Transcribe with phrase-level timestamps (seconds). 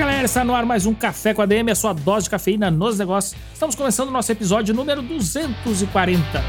[0.00, 2.98] galera, está no ar mais um Café com ADM, a sua dose de cafeína nos
[2.98, 3.38] negócios.
[3.52, 6.42] Estamos começando o nosso episódio número 240.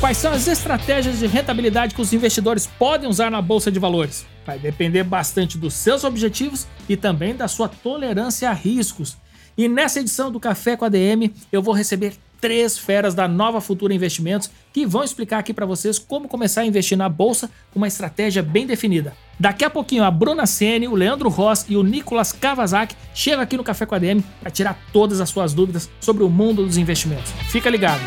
[0.00, 4.26] Quais são as estratégias de rentabilidade que os investidores podem usar na bolsa de valores?
[4.44, 9.16] Vai depender bastante dos seus objetivos e também da sua tolerância a riscos.
[9.56, 13.58] E nessa edição do Café com a DM, eu vou receber três feras da Nova
[13.58, 17.78] Futura Investimentos que vão explicar aqui para vocês como começar a investir na bolsa com
[17.78, 19.14] uma estratégia bem definida.
[19.40, 23.56] Daqui a pouquinho a Bruna Sene, o Leandro Ross e o Nicolas Kawasaki chegam aqui
[23.56, 26.76] no Café com a DM para tirar todas as suas dúvidas sobre o mundo dos
[26.76, 27.32] investimentos.
[27.48, 28.02] Fica ligado.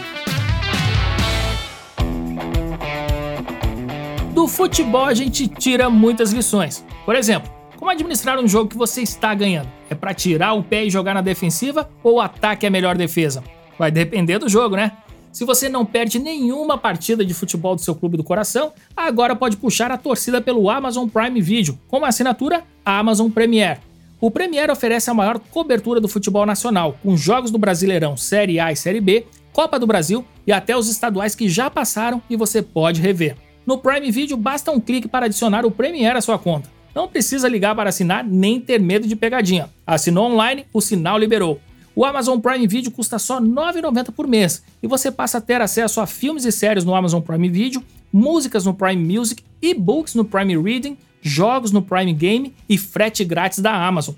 [4.36, 6.86] Do futebol a gente tira muitas lições.
[7.08, 9.70] Por exemplo, como administrar um jogo que você está ganhando?
[9.90, 12.96] É para tirar o pé e jogar na defensiva ou o ataque é a melhor
[12.96, 13.44] defesa?
[13.78, 14.92] Vai depender do jogo, né?
[15.32, 19.58] Se você não perde nenhuma partida de futebol do seu clube do coração, agora pode
[19.58, 23.80] puxar a torcida pelo Amazon Prime Video, com a assinatura Amazon Premier.
[24.20, 28.72] O Premier oferece a maior cobertura do futebol nacional, com jogos do Brasileirão Série A
[28.72, 32.62] e Série B, Copa do Brasil e até os estaduais que já passaram e você
[32.64, 33.36] pode rever.
[33.64, 36.70] No Prime Video basta um clique para adicionar o Premiere à sua conta.
[36.96, 39.70] Não precisa ligar para assinar nem ter medo de pegadinha.
[39.86, 41.62] Assinou online, o sinal liberou.
[41.98, 45.60] O Amazon Prime Video custa só R$ 9,90 por mês e você passa a ter
[45.64, 50.24] acesso a filmes e séries no Amazon Prime Video, músicas no Prime Music, e-books no
[50.24, 54.14] Prime Reading, jogos no Prime Game e frete grátis da Amazon.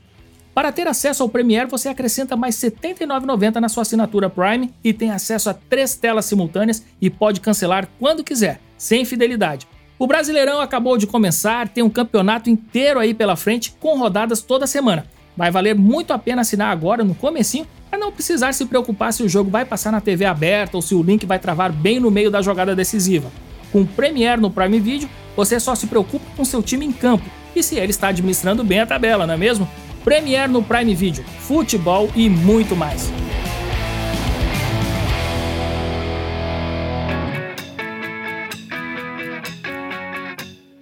[0.54, 4.92] Para ter acesso ao Premiere, você acrescenta mais R$ 79,90 na sua assinatura Prime e
[4.92, 9.66] tem acesso a três telas simultâneas e pode cancelar quando quiser sem fidelidade.
[9.98, 14.68] O Brasileirão acabou de começar, tem um campeonato inteiro aí pela frente, com rodadas toda
[14.68, 15.06] semana.
[15.40, 19.24] Vai valer muito a pena assinar agora no comecinho para não precisar se preocupar se
[19.24, 22.12] o jogo vai passar na TV aberta ou se o link vai travar bem no
[22.12, 23.32] meio da jogada decisiva.
[23.72, 27.26] Com o Premiere no Prime Video, você só se preocupa com seu time em campo
[27.56, 29.68] e se ele está administrando bem a tabela, não é mesmo?
[30.04, 33.12] Premiere no Prime Video, futebol e muito mais.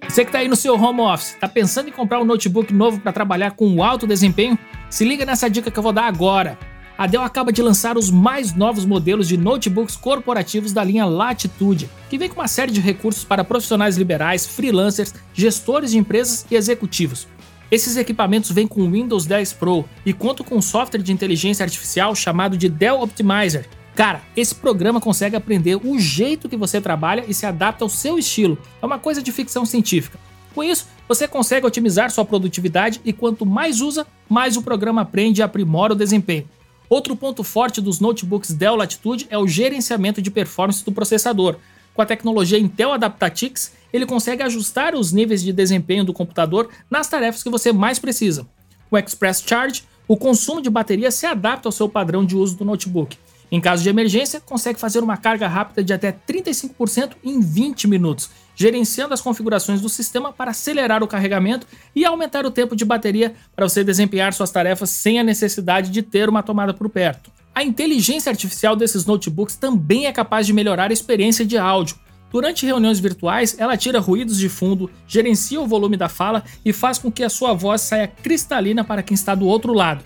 [0.08, 2.98] Você que está aí no seu home office, está pensando em comprar um notebook novo
[2.98, 4.58] para trabalhar com alto desempenho?
[4.90, 6.58] Se liga nessa dica que eu vou dar agora.
[6.98, 11.88] A Dell acaba de lançar os mais novos modelos de notebooks corporativos da linha Latitude,
[12.10, 16.56] que vem com uma série de recursos para profissionais liberais, freelancers, gestores de empresas e
[16.56, 17.28] executivos.
[17.70, 22.16] Esses equipamentos vêm com Windows 10 Pro e contam com um software de inteligência artificial
[22.16, 27.34] chamado de Dell Optimizer, Cara, esse programa consegue aprender o jeito que você trabalha e
[27.34, 28.56] se adapta ao seu estilo.
[28.80, 30.20] É uma coisa de ficção científica.
[30.54, 35.40] Com isso, você consegue otimizar sua produtividade e quanto mais usa, mais o programa aprende
[35.40, 36.46] e aprimora o desempenho.
[36.88, 41.56] Outro ponto forte dos notebooks Dell Latitude é o gerenciamento de performance do processador.
[41.92, 47.08] Com a tecnologia Intel Adaptatix, ele consegue ajustar os níveis de desempenho do computador nas
[47.08, 48.46] tarefas que você mais precisa.
[48.88, 52.56] Com o Express Charge, o consumo de bateria se adapta ao seu padrão de uso
[52.56, 53.18] do notebook.
[53.50, 58.30] Em caso de emergência, consegue fazer uma carga rápida de até 35% em 20 minutos,
[58.58, 61.64] gerenciando as configurações do sistema para acelerar o carregamento
[61.94, 66.02] e aumentar o tempo de bateria para você desempenhar suas tarefas sem a necessidade de
[66.02, 67.30] ter uma tomada por perto.
[67.54, 71.96] A inteligência artificial desses notebooks também é capaz de melhorar a experiência de áudio.
[72.32, 76.98] Durante reuniões virtuais, ela tira ruídos de fundo, gerencia o volume da fala e faz
[76.98, 80.04] com que a sua voz saia cristalina para quem está do outro lado.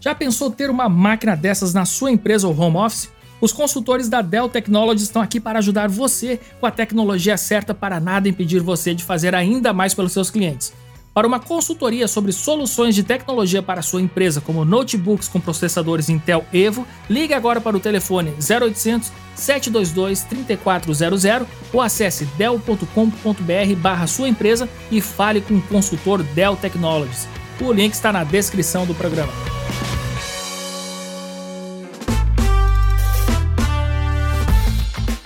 [0.00, 3.10] Já pensou ter uma máquina dessas na sua empresa ou home office?
[3.40, 7.98] Os consultores da Dell Technologies estão aqui para ajudar você com a tecnologia certa para
[7.98, 10.72] nada impedir você de fazer ainda mais pelos seus clientes.
[11.14, 16.44] Para uma consultoria sobre soluções de tecnologia para sua empresa, como notebooks com processadores Intel
[16.52, 24.68] Evo, ligue agora para o telefone 0800 722 3400 ou acesse dell.com.br barra sua empresa
[24.90, 27.26] e fale com o consultor Dell Technologies.
[27.60, 29.32] O link está na descrição do programa.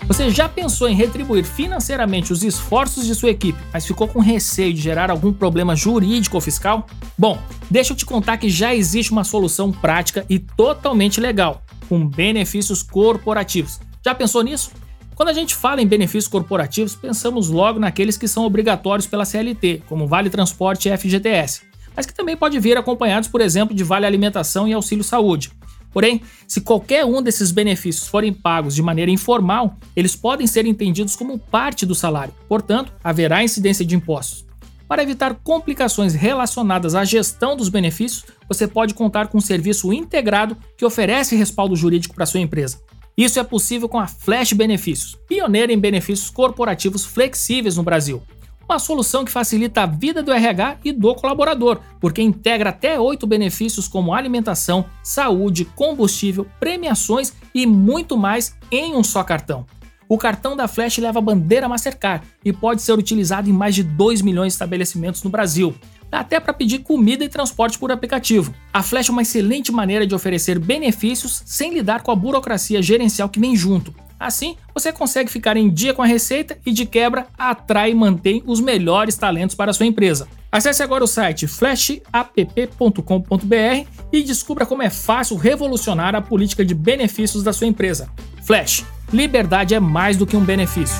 [0.06, 4.74] Você já pensou em retribuir financeiramente os esforços de sua equipe, mas ficou com receio
[4.74, 6.86] de gerar algum problema jurídico ou fiscal?
[7.16, 7.38] Bom,
[7.70, 12.82] deixa eu te contar que já existe uma solução prática e totalmente legal, com benefícios
[12.82, 13.80] corporativos.
[14.04, 14.72] Já pensou nisso?
[15.14, 19.84] Quando a gente fala em benefícios corporativos, pensamos logo naqueles que são obrigatórios pela CLT,
[19.88, 21.62] como Vale Transporte e FGTS.
[21.96, 25.52] mas que também pode vir acompanhados, por exemplo, de vale alimentação e auxílio saúde.
[25.94, 31.14] Porém, se qualquer um desses benefícios forem pagos de maneira informal, eles podem ser entendidos
[31.14, 34.44] como parte do salário, portanto, haverá incidência de impostos.
[34.88, 40.56] Para evitar complicações relacionadas à gestão dos benefícios, você pode contar com um serviço integrado
[40.76, 42.80] que oferece respaldo jurídico para sua empresa.
[43.16, 48.20] Isso é possível com a Flash Benefícios, pioneira em benefícios corporativos flexíveis no Brasil.
[48.68, 53.26] Uma solução que facilita a vida do RH e do colaborador, porque integra até oito
[53.26, 59.66] benefícios como alimentação, saúde, combustível, premiações e muito mais em um só cartão.
[60.08, 63.82] O cartão da Flash leva a bandeira Mastercard e pode ser utilizado em mais de
[63.82, 65.74] 2 milhões de estabelecimentos no Brasil.
[66.10, 68.54] Dá até para pedir comida e transporte por aplicativo.
[68.72, 73.28] A Flash é uma excelente maneira de oferecer benefícios sem lidar com a burocracia gerencial
[73.28, 73.94] que vem junto.
[74.18, 78.42] Assim, você consegue ficar em dia com a receita e, de quebra, atrai e mantém
[78.46, 80.28] os melhores talentos para a sua empresa.
[80.50, 87.42] Acesse agora o site flashapp.com.br e descubra como é fácil revolucionar a política de benefícios
[87.42, 88.08] da sua empresa.
[88.44, 90.96] Flash, liberdade é mais do que um benefício.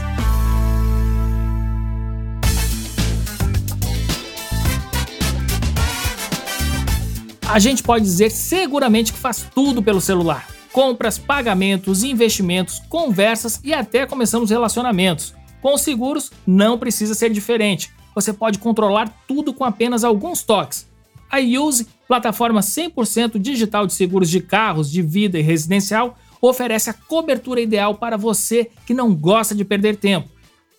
[7.49, 13.73] A gente pode dizer seguramente que faz tudo pelo celular compras, pagamentos, investimentos, conversas e
[13.73, 15.33] até começamos relacionamentos.
[15.63, 17.93] Com os seguros, não precisa ser diferente.
[18.13, 20.91] Você pode controlar tudo com apenas alguns toques.
[21.31, 26.95] A Use, plataforma 100% digital de seguros de carros, de vida e residencial, oferece a
[26.95, 30.29] cobertura ideal para você que não gosta de perder tempo.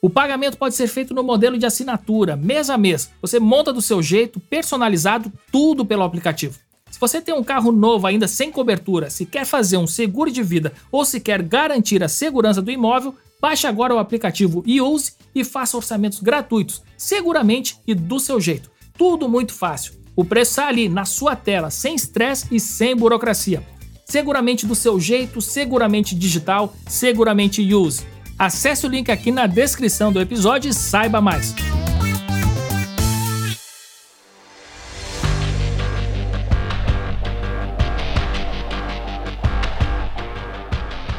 [0.02, 3.10] O pagamento pode ser feito no modelo de assinatura, mês a mês.
[3.22, 6.65] Você monta do seu jeito, personalizado, tudo pelo aplicativo.
[6.96, 10.42] Se você tem um carro novo ainda sem cobertura, se quer fazer um seguro de
[10.42, 15.44] vida ou se quer garantir a segurança do imóvel, baixe agora o aplicativo Use e
[15.44, 18.72] faça orçamentos gratuitos, seguramente e do seu jeito.
[18.98, 19.92] Tudo muito fácil.
[20.16, 23.62] O preço está ali na sua tela, sem estresse e sem burocracia.
[24.06, 28.06] Seguramente do seu jeito, seguramente digital, seguramente Use.
[28.40, 31.54] Acesse o link aqui na descrição do episódio e saiba mais.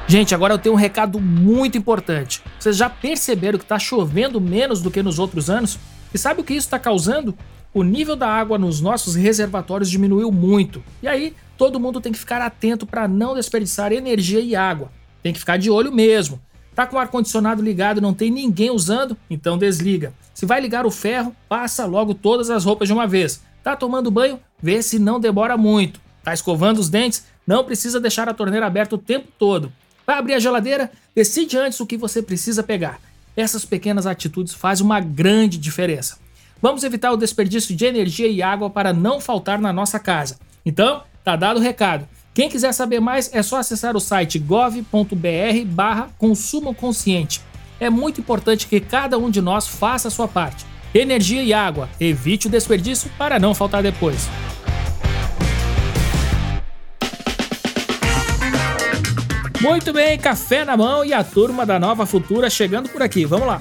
[0.09, 2.41] Gente, agora eu tenho um recado muito importante.
[2.61, 5.81] Vocês já perceberam que está chovendo menos do que nos outros anos?
[6.15, 7.37] E sabe o que isso está causando?
[7.75, 10.81] O nível da água nos nossos reservatórios diminuiu muito.
[11.03, 14.93] E aí, todo mundo tem que ficar atento para não desperdiçar energia e água.
[15.25, 16.41] Tem que ficar de olho mesmo.
[16.73, 19.17] Tá com o ar-condicionado ligado e não tem ninguém usando?
[19.29, 20.15] Então desliga.
[20.33, 23.43] Se vai ligar o ferro, passa logo todas as roupas de uma vez.
[23.61, 24.39] Tá tomando banho?
[24.63, 26.01] Vê se não demora muito.
[26.23, 27.25] Tá escovando os dentes?
[27.45, 29.73] Não precisa deixar a torneira aberta o tempo todo.
[30.07, 30.91] Vai abrir a geladeira?
[31.15, 33.01] Decide antes o que você precisa pegar.
[33.37, 36.19] Essas pequenas atitudes fazem uma grande diferença.
[36.63, 40.39] Vamos evitar o desperdício de energia e água para não faltar na nossa casa.
[40.65, 42.09] Então, tá dado o recado.
[42.33, 47.41] Quem quiser saber mais é só acessar o site gov.br/barra consumo consciente.
[47.81, 50.65] É muito importante que cada um de nós faça a sua parte.
[50.95, 54.29] Energia e água, evite o desperdício para não faltar depois.
[59.67, 63.25] Muito bem, café na mão e a turma da Nova Futura chegando por aqui.
[63.25, 63.59] Vamos lá.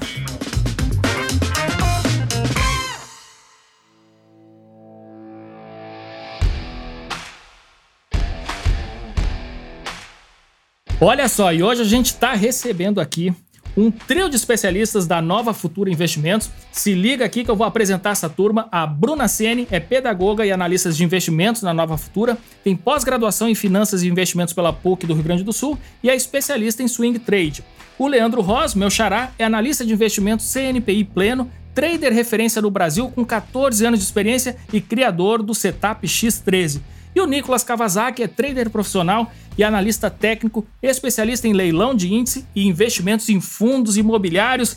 [11.00, 13.34] Olha só, e hoje a gente está recebendo aqui
[13.76, 16.50] um trio de especialistas da Nova Futura Investimentos.
[16.72, 18.68] Se liga aqui que eu vou apresentar essa turma.
[18.72, 23.54] A Bruna Sene é pedagoga e analista de investimentos na Nova Futura, tem pós-graduação em
[23.54, 27.18] finanças e investimentos pela PUC do Rio Grande do Sul e é especialista em swing
[27.18, 27.62] trade.
[27.98, 33.10] O Leandro Ros, meu xará, é analista de investimentos CNPI pleno, trader referência no Brasil
[33.10, 36.80] com 14 anos de experiência e criador do Setup X13.
[37.16, 42.44] E o Nicolas Kawasaki é trader profissional e analista técnico, especialista em leilão de índice
[42.54, 44.76] e investimentos em fundos imobiliários.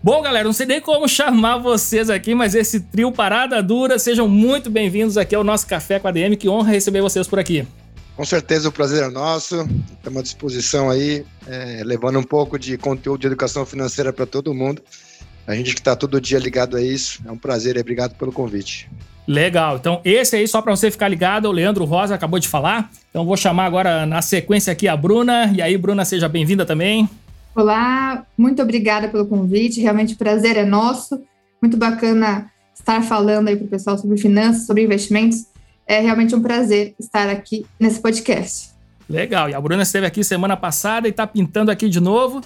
[0.00, 4.28] Bom, galera, não sei nem como chamar vocês aqui, mas esse trio parada dura, sejam
[4.28, 7.66] muito bem-vindos aqui ao nosso Café com a DM, que honra receber vocês por aqui.
[8.14, 12.78] Com certeza o prazer é nosso, estamos à disposição aí, é, levando um pouco de
[12.78, 14.80] conteúdo de educação financeira para todo mundo.
[15.48, 18.30] A gente que está todo dia ligado a isso, é um prazer e obrigado pelo
[18.30, 18.88] convite.
[19.26, 19.76] Legal.
[19.76, 22.90] Então, esse aí, só para você ficar ligado, o Leandro Rosa acabou de falar.
[23.10, 25.52] Então, vou chamar agora na sequência aqui a Bruna.
[25.54, 27.08] E aí, Bruna, seja bem-vinda também.
[27.54, 29.80] Olá, muito obrigada pelo convite.
[29.80, 31.22] Realmente o prazer é nosso.
[31.60, 35.46] Muito bacana estar falando aí para o pessoal sobre finanças, sobre investimentos.
[35.86, 38.70] É realmente um prazer estar aqui nesse podcast.
[39.08, 39.50] Legal.
[39.50, 42.40] E a Bruna esteve aqui semana passada e está pintando aqui de novo.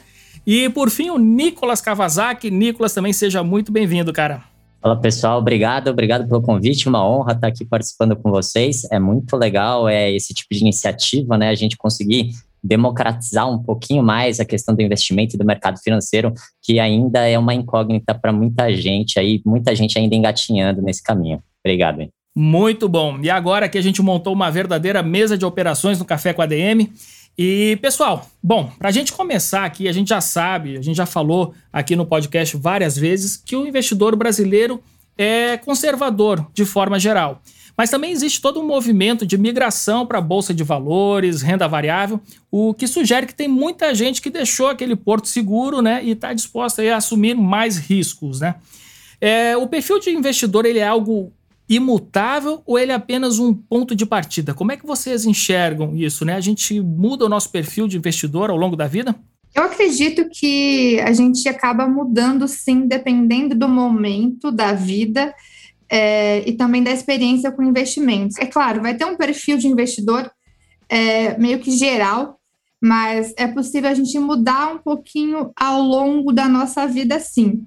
[0.47, 2.51] E por fim, o Nicolas Kawasaki.
[2.51, 4.43] Nicolas, também seja muito bem-vindo, cara.
[4.87, 8.85] Fala pessoal, obrigado, obrigado pelo convite, uma honra estar aqui participando com vocês.
[8.93, 11.49] É muito legal é esse tipo de iniciativa, né?
[11.49, 12.31] A gente conseguir
[12.63, 17.37] democratizar um pouquinho mais a questão do investimento e do mercado financeiro, que ainda é
[17.37, 21.43] uma incógnita para muita gente aí, muita gente ainda engatinhando nesse caminho.
[21.65, 22.09] Obrigado.
[22.33, 23.19] Muito bom.
[23.21, 26.47] E agora que a gente montou uma verdadeira mesa de operações no Café com a
[26.47, 26.93] DM.
[27.39, 31.05] E, pessoal, bom, para a gente começar aqui, a gente já sabe, a gente já
[31.05, 34.83] falou aqui no podcast várias vezes que o investidor brasileiro
[35.19, 37.43] é conservador de forma geral.
[37.77, 42.19] Mas também existe todo um movimento de migração para a bolsa de valores, renda variável,
[42.51, 46.33] o que sugere que tem muita gente que deixou aquele porto seguro, né, e está
[46.33, 48.55] disposta a assumir mais riscos, né?
[49.21, 51.33] É, o perfil de investidor ele é algo
[51.69, 54.55] imutável ou ele é apenas um ponto de partida?
[54.55, 56.35] Como é que vocês enxergam isso, né?
[56.35, 59.15] A gente muda o nosso perfil de investidor ao longo da vida?
[59.55, 65.35] Eu acredito que a gente acaba mudando sim, dependendo do momento da vida
[65.91, 68.37] é, e também da experiência com investimentos.
[68.39, 70.31] É claro, vai ter um perfil de investidor
[70.89, 72.39] é, meio que geral,
[72.81, 77.65] mas é possível a gente mudar um pouquinho ao longo da nossa vida, sim.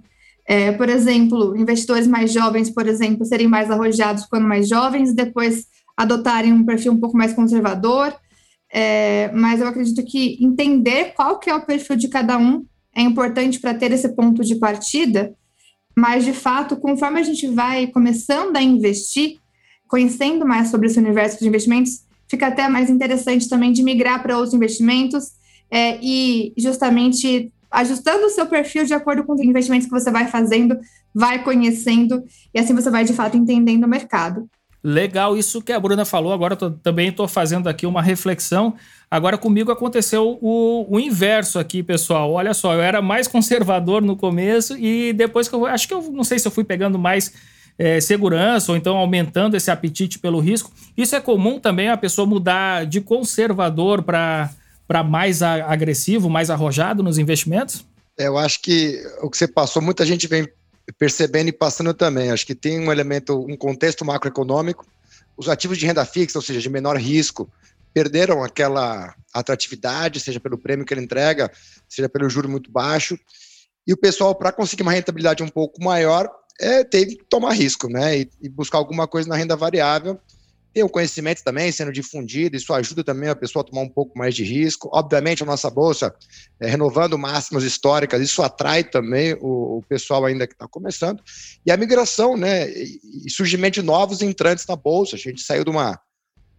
[0.51, 5.67] É, por exemplo, investidores mais jovens, por exemplo, serem mais arrojados quando mais jovens, depois
[5.95, 8.15] adotarem um perfil um pouco mais conservador.
[8.73, 12.65] É, mas eu acredito que entender qual que é o perfil de cada um
[12.95, 15.35] é importante para ter esse ponto de partida
[15.99, 19.37] mas, de fato, conforme a gente vai começando a investir,
[19.85, 24.37] conhecendo mais sobre esse universo de investimentos, fica até mais interessante também de migrar para
[24.37, 25.31] outros investimentos
[25.69, 30.27] é, e justamente ajustando o seu perfil de acordo com os investimentos que você vai
[30.27, 30.77] fazendo,
[31.13, 32.23] vai conhecendo
[32.53, 34.49] e assim você vai de fato entendendo o mercado.
[34.81, 36.31] Legal, isso que a Bruna falou.
[36.31, 38.75] Agora tô, também estou fazendo aqui uma reflexão.
[39.11, 42.31] Agora comigo aconteceu o, o, inverso aqui, pessoal.
[42.31, 46.01] Olha só, eu era mais conservador no começo e depois que eu acho que eu
[46.11, 47.33] não sei se eu fui pegando mais
[47.77, 50.71] é, segurança ou então aumentando esse apetite pelo risco.
[50.95, 54.49] Isso é comum também a pessoa mudar de conservador para
[55.03, 57.85] mais agressivo, mais arrojado nos investimentos?
[58.17, 60.47] É, eu acho que o que você passou, muita gente vem
[60.97, 62.31] percebendo e passando também.
[62.31, 64.85] Acho que tem um elemento, um contexto macroeconômico.
[65.37, 67.49] Os ativos de renda fixa, ou seja, de menor risco,
[67.93, 71.51] perderam aquela atratividade, seja pelo prêmio que ele entrega,
[71.87, 73.17] seja pelo juro muito baixo.
[73.87, 76.29] E o pessoal, para conseguir uma rentabilidade um pouco maior,
[76.59, 78.19] é, tem que tomar risco, né?
[78.19, 80.19] E, e buscar alguma coisa na renda variável
[80.73, 84.17] tem o conhecimento também sendo difundido, isso ajuda também a pessoa a tomar um pouco
[84.17, 84.89] mais de risco.
[84.93, 86.13] Obviamente, a nossa bolsa,
[86.59, 91.23] é, renovando máximas históricas, isso atrai também o, o pessoal ainda que está começando.
[91.65, 95.15] E a migração, né, e, e surgimento de novos entrantes na bolsa.
[95.15, 95.99] A gente saiu de uma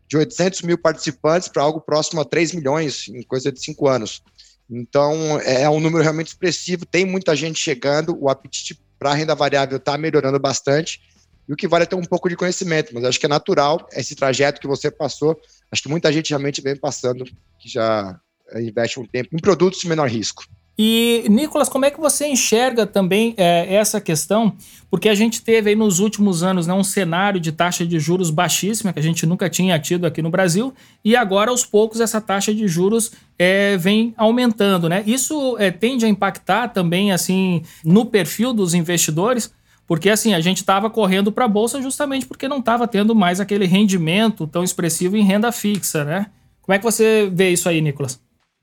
[0.08, 4.20] de 800 mil participantes para algo próximo a 3 milhões em coisa de cinco anos.
[4.68, 9.34] Então, é, é um número realmente expressivo, tem muita gente chegando, o apetite para renda
[9.34, 11.00] variável está melhorando bastante.
[11.50, 13.85] E o que vale é ter um pouco de conhecimento, mas acho que é natural
[13.92, 15.37] esse trajeto que você passou.
[15.73, 17.25] Acho que muita gente realmente vem passando,
[17.59, 18.16] que já
[18.52, 20.45] eh, investe um tempo em produtos de menor risco.
[20.78, 24.54] E, Nicolas, como é que você enxerga também é, essa questão?
[24.88, 28.30] Porque a gente teve aí nos últimos anos né, um cenário de taxa de juros
[28.30, 30.73] baixíssima, que a gente nunca tinha tido aqui no Brasil,
[31.04, 34.88] e agora, aos poucos, essa taxa de juros é, vem aumentando.
[34.88, 35.02] Né?
[35.04, 39.52] Isso é, tende a impactar também assim no perfil dos investidores?
[39.90, 43.40] Porque assim, a gente estava correndo para a bolsa justamente porque não estava tendo mais
[43.40, 46.26] aquele rendimento tão expressivo em renda fixa, né?
[46.62, 48.20] Como é que você vê isso aí, Nicolas?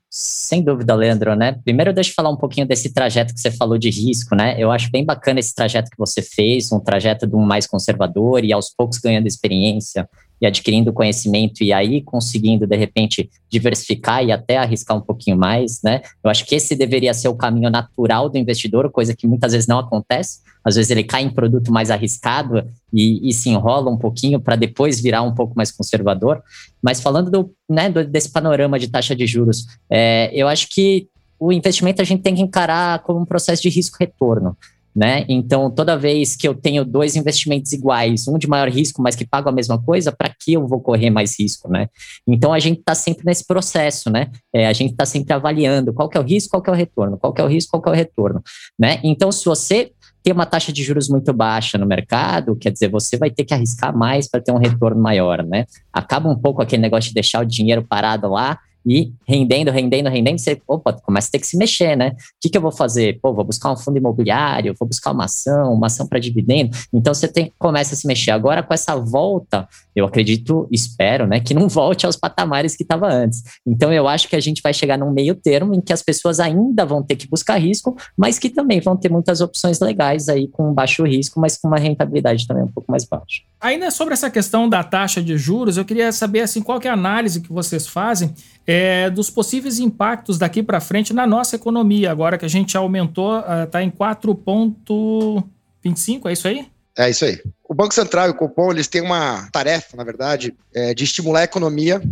[0.08, 1.52] Sem dúvida, Leandro, né?
[1.62, 4.56] Primeiro, deixa eu falar um pouquinho desse trajeto que você falou de risco, né?
[4.58, 8.42] Eu acho bem bacana esse trajeto que você fez, um trajeto de um mais conservador
[8.42, 10.08] e aos poucos ganhando experiência
[10.40, 15.82] e adquirindo conhecimento e aí conseguindo, de repente, diversificar e até arriscar um pouquinho mais,
[15.82, 16.00] né?
[16.24, 19.68] Eu acho que esse deveria ser o caminho natural do investidor, coisa que muitas vezes
[19.68, 20.38] não acontece.
[20.68, 24.56] Às vezes ele cai em produto mais arriscado e, e se enrola um pouquinho para
[24.56, 26.42] depois virar um pouco mais conservador.
[26.82, 31.08] Mas falando do, né, do, desse panorama de taxa de juros, é, eu acho que
[31.40, 34.56] o investimento a gente tem que encarar como um processo de risco-retorno
[34.98, 35.24] né?
[35.28, 39.24] Então, toda vez que eu tenho dois investimentos iguais, um de maior risco, mas que
[39.24, 41.88] pagam a mesma coisa, para que eu vou correr mais risco, né?
[42.26, 44.28] Então, a gente está sempre nesse processo, né?
[44.52, 46.76] É, a gente está sempre avaliando qual que é o risco, qual que é o
[46.76, 48.42] retorno, qual que é o risco, qual que é o retorno,
[48.76, 48.98] né?
[49.04, 53.16] Então, se você tem uma taxa de juros muito baixa no mercado, quer dizer, você
[53.16, 55.66] vai ter que arriscar mais para ter um retorno maior, né?
[55.92, 58.58] Acaba um pouco aquele negócio de deixar o dinheiro parado lá
[58.88, 62.10] e rendendo, rendendo, rendendo, você, opa, começa a ter que se mexer, né?
[62.10, 63.18] O que, que eu vou fazer?
[63.20, 66.76] Pô, vou buscar um fundo imobiliário, vou buscar uma ação, uma ação para dividendo.
[66.92, 68.30] Então você tem, começa a se mexer.
[68.30, 73.08] Agora, com essa volta, eu acredito, espero, né, que não volte aos patamares que estava
[73.12, 73.42] antes.
[73.66, 76.40] Então eu acho que a gente vai chegar num meio termo em que as pessoas
[76.40, 80.48] ainda vão ter que buscar risco, mas que também vão ter muitas opções legais aí
[80.48, 83.42] com baixo risco, mas com uma rentabilidade também um pouco mais baixa.
[83.60, 86.92] Ainda sobre essa questão da taxa de juros, eu queria saber assim qual é a
[86.92, 88.32] análise que vocês fazem
[88.70, 93.38] é, dos possíveis impactos daqui para frente na nossa economia, agora que a gente aumentou,
[93.64, 96.68] está uh, em 4,25, é isso aí?
[96.94, 97.40] É isso aí.
[97.66, 101.40] O Banco Central e o Copom, eles têm uma tarefa, na verdade, é, de estimular
[101.40, 102.02] a economia,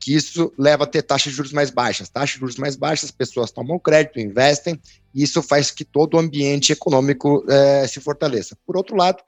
[0.00, 2.08] que isso leva a ter taxas de juros mais baixas.
[2.08, 4.80] Taxas de juros mais baixas, as pessoas tomam crédito, investem,
[5.14, 8.58] e isso faz que todo o ambiente econômico é, se fortaleça.
[8.66, 9.22] Por outro lado,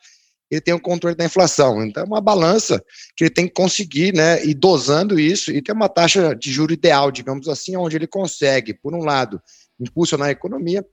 [0.50, 1.84] ele tem o controle da inflação.
[1.84, 2.82] Então, é uma balança
[3.16, 6.72] que ele tem que conseguir né, ir dosando isso e ter uma taxa de juro
[6.72, 9.40] ideal, digamos assim, onde ele consegue, por um lado,
[9.78, 10.84] impulsionar a economia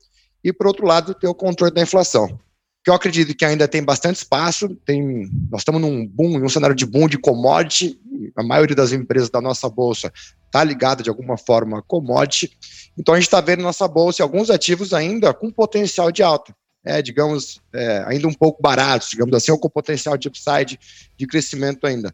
[0.44, 2.40] e, por outro lado, ter o controle da inflação.
[2.84, 6.76] Que eu acredito que ainda tem bastante espaço, tem, nós estamos num boom, num cenário
[6.76, 8.00] de boom de commodity,
[8.36, 10.12] a maioria das empresas da nossa bolsa
[10.46, 12.52] está ligada de alguma forma a commodity,
[12.98, 16.56] então a gente está vendo nossa bolsa e alguns ativos ainda com potencial de alta
[16.86, 20.80] é, digamos, é, ainda um pouco baratos, digamos assim, ou com potencial de upside
[21.18, 22.14] de crescimento ainda.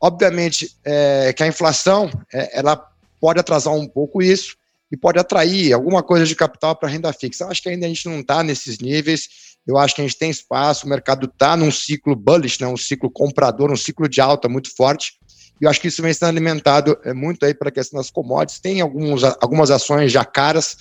[0.00, 2.76] Obviamente é, que a inflação é, ela
[3.18, 4.56] pode atrasar um pouco isso
[4.92, 7.44] e pode atrair alguma coisa de capital para renda fixa.
[7.44, 9.54] Eu acho que ainda a gente não está nesses níveis.
[9.66, 12.76] Eu acho que a gente tem espaço, o mercado está num ciclo bullish, né, um
[12.76, 15.14] ciclo comprador, um ciclo de alta muito forte.
[15.58, 18.10] E eu acho que isso vem sendo alimentado é, muito aí para a questão das
[18.10, 18.60] commodities.
[18.60, 20.76] Tem alguns, algumas ações já caras,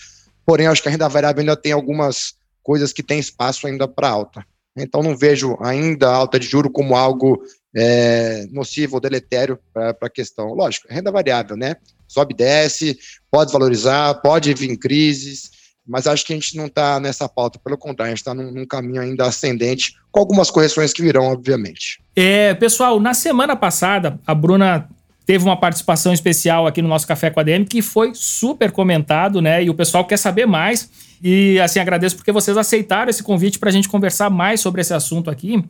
[0.45, 4.09] porém, acho que a renda variável ainda tem algumas coisas que têm espaço ainda para
[4.09, 4.45] alta.
[4.75, 7.43] Então, não vejo ainda a alta de juro como algo
[7.75, 10.53] é, nocivo ou deletério para a questão.
[10.53, 11.75] Lógico, renda variável, né?
[12.07, 12.97] Sobe desce,
[13.29, 15.51] pode valorizar, pode vir crises,
[15.85, 17.59] mas acho que a gente não está nessa pauta.
[17.59, 21.25] Pelo contrário, a gente está num, num, caminho ainda ascendente, com algumas correções que virão,
[21.25, 22.01] obviamente.
[22.15, 24.89] É, pessoal, na semana passada, a Bruna
[25.25, 29.41] teve uma participação especial aqui no nosso Café com a DM, que foi super comentado,
[29.41, 29.63] né?
[29.63, 30.89] E o pessoal quer saber mais.
[31.23, 34.93] E assim, agradeço porque vocês aceitaram esse convite para a gente conversar mais sobre esse
[34.93, 35.63] assunto aqui.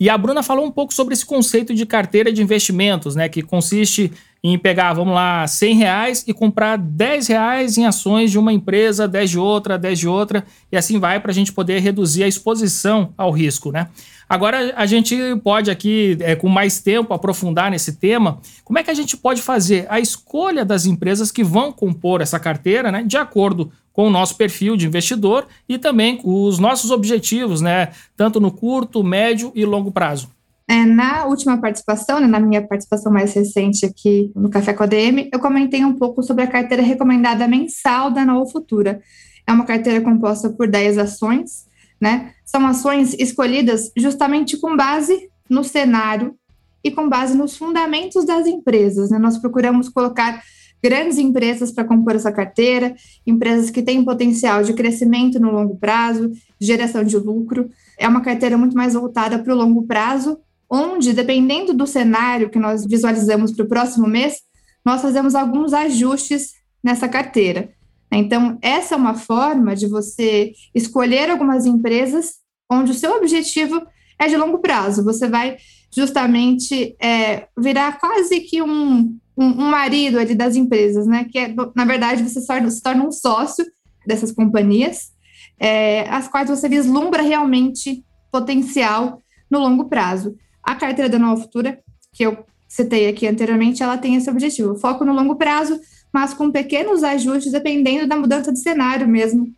[0.00, 3.28] E a Bruna falou um pouco sobre esse conceito de carteira de investimentos, né?
[3.28, 4.10] Que consiste
[4.46, 9.08] em pegar, vamos lá, 100 reais e comprar 10 reais em ações de uma empresa,
[9.08, 12.28] 10 de outra, 10 de outra, e assim vai para a gente poder reduzir a
[12.28, 13.88] exposição ao risco, né?
[14.28, 18.38] Agora a gente pode aqui, é, com mais tempo, aprofundar nesse tema.
[18.62, 22.38] Como é que a gente pode fazer a escolha das empresas que vão compor essa
[22.38, 27.62] carteira, né, de acordo com o nosso perfil de investidor e também os nossos objetivos,
[27.62, 30.28] né, tanto no curto, médio e longo prazo?
[30.66, 34.86] É, na última participação, né, na minha participação mais recente aqui no Café com a
[34.86, 39.00] DM, eu comentei um pouco sobre a carteira recomendada mensal da Nova Futura.
[39.46, 41.66] É uma carteira composta por 10 ações,
[42.00, 42.32] né?
[42.46, 46.34] São ações escolhidas justamente com base no cenário
[46.82, 49.10] e com base nos fundamentos das empresas.
[49.10, 49.18] Né?
[49.18, 50.42] Nós procuramos colocar
[50.82, 52.94] grandes empresas para compor essa carteira,
[53.26, 57.70] empresas que têm potencial de crescimento no longo prazo, geração de lucro.
[57.98, 60.38] É uma carteira muito mais voltada para o longo prazo,
[60.74, 64.40] onde, dependendo do cenário que nós visualizamos para o próximo mês,
[64.84, 67.72] nós fazemos alguns ajustes nessa carteira.
[68.12, 73.86] Então, essa é uma forma de você escolher algumas empresas onde o seu objetivo
[74.18, 75.04] é de longo prazo.
[75.04, 75.58] Você vai
[75.94, 81.24] justamente é, virar quase que um, um, um, marido ali das empresas, né?
[81.30, 83.64] Que é, na verdade você se torna, se torna um sócio
[84.04, 85.12] dessas companhias,
[85.58, 90.36] é, as quais você vislumbra realmente potencial no longo prazo.
[90.64, 91.78] A carteira da Nova Futura,
[92.12, 95.78] que eu citei aqui anteriormente, ela tem esse objetivo: foco no longo prazo,
[96.12, 99.52] mas com pequenos ajustes dependendo da mudança de cenário mesmo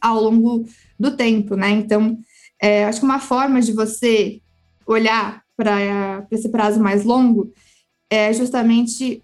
[0.00, 0.66] ao longo
[0.98, 1.70] do tempo, né?
[1.70, 2.18] Então,
[2.60, 4.40] é, acho que uma forma de você
[4.86, 7.52] olhar para esse prazo mais longo
[8.10, 9.22] é justamente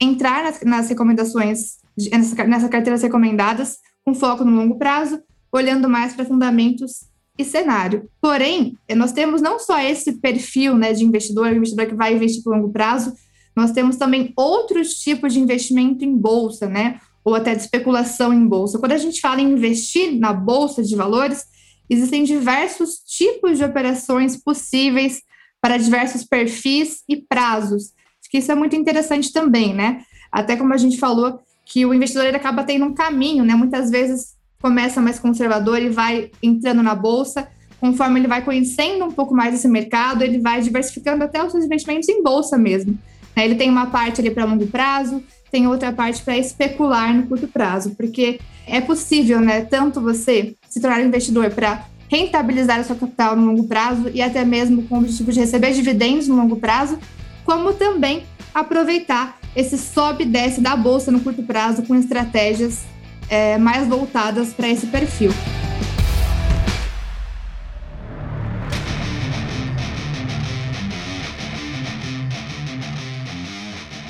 [0.00, 1.78] entrar nas, nas recomendações,
[2.10, 7.09] nessa, nessa carteiras recomendadas, com foco no longo prazo, olhando mais para fundamentos
[7.40, 8.08] e cenário.
[8.20, 12.54] Porém, nós temos não só esse perfil né, de investidor, investidor que vai investir por
[12.54, 13.12] longo prazo,
[13.56, 17.00] nós temos também outros tipos de investimento em bolsa, né?
[17.24, 18.78] Ou até de especulação em bolsa.
[18.78, 21.44] Quando a gente fala em investir na bolsa de valores,
[21.88, 25.20] existem diversos tipos de operações possíveis
[25.60, 27.92] para diversos perfis e prazos.
[28.20, 30.02] Acho que isso é muito interessante também, né?
[30.32, 33.54] Até como a gente falou, que o investidor acaba tendo um caminho, né?
[33.54, 37.48] Muitas vezes começa mais conservador e vai entrando na bolsa,
[37.80, 41.64] conforme ele vai conhecendo um pouco mais esse mercado, ele vai diversificando até os seus
[41.64, 42.98] investimentos em bolsa mesmo.
[43.34, 43.44] Né?
[43.44, 47.48] Ele tem uma parte ali para longo prazo, tem outra parte para especular no curto
[47.48, 53.34] prazo, porque é possível, né, tanto você se tornar investidor para rentabilizar o seu capital
[53.34, 56.98] no longo prazo e até mesmo com o objetivo de receber dividendos no longo prazo,
[57.44, 62.84] como também aproveitar esse sobe e desce da bolsa no curto prazo com estratégias
[63.30, 65.32] é, mais voltadas para esse perfil.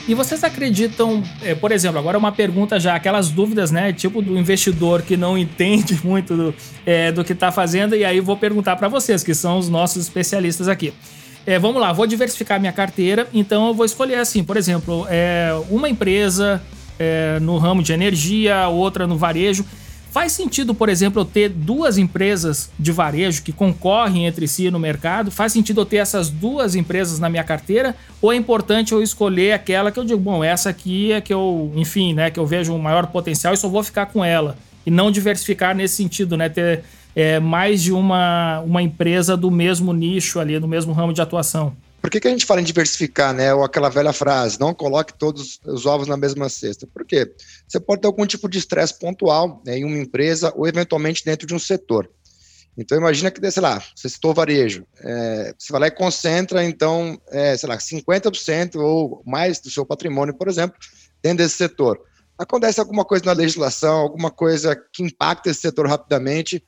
[0.09, 3.93] E vocês acreditam, é, por exemplo, agora uma pergunta já, aquelas dúvidas, né?
[3.93, 6.55] Tipo do investidor que não entende muito do,
[6.85, 10.03] é, do que está fazendo, e aí vou perguntar para vocês, que são os nossos
[10.03, 10.93] especialistas aqui.
[11.47, 15.53] É, vamos lá, vou diversificar minha carteira, então eu vou escolher assim, por exemplo, é,
[15.71, 16.61] uma empresa
[17.01, 19.65] é, no ramo de energia, outra no varejo.
[20.11, 24.79] Faz sentido, por exemplo, eu ter duas empresas de varejo que concorrem entre si no
[24.79, 25.31] mercado?
[25.31, 27.95] Faz sentido eu ter essas duas empresas na minha carteira?
[28.21, 31.73] Ou é importante eu escolher aquela que eu digo, bom, essa aqui é que eu,
[31.77, 34.59] enfim, né, que eu vejo um maior potencial e só vou ficar com ela?
[34.85, 36.49] E não diversificar nesse sentido, né?
[36.49, 36.83] Ter
[37.15, 41.73] é, mais de uma, uma empresa do mesmo nicho ali, do mesmo ramo de atuação.
[42.01, 43.53] Por que, que a gente fala em diversificar, né?
[43.53, 46.87] Ou aquela velha frase, não coloque todos os ovos na mesma cesta.
[46.87, 47.31] Por quê?
[47.69, 51.47] Você pode ter algum tipo de estresse pontual né, em uma empresa ou eventualmente dentro
[51.47, 52.11] de um setor.
[52.77, 57.21] Então imagina que, sei lá, você citou varejo, é, você vai lá e concentra, então,
[57.29, 60.79] é, sei lá, 50% ou mais do seu patrimônio, por exemplo,
[61.23, 62.01] dentro desse setor.
[62.39, 66.65] Acontece alguma coisa na legislação, alguma coisa que impacta esse setor rapidamente,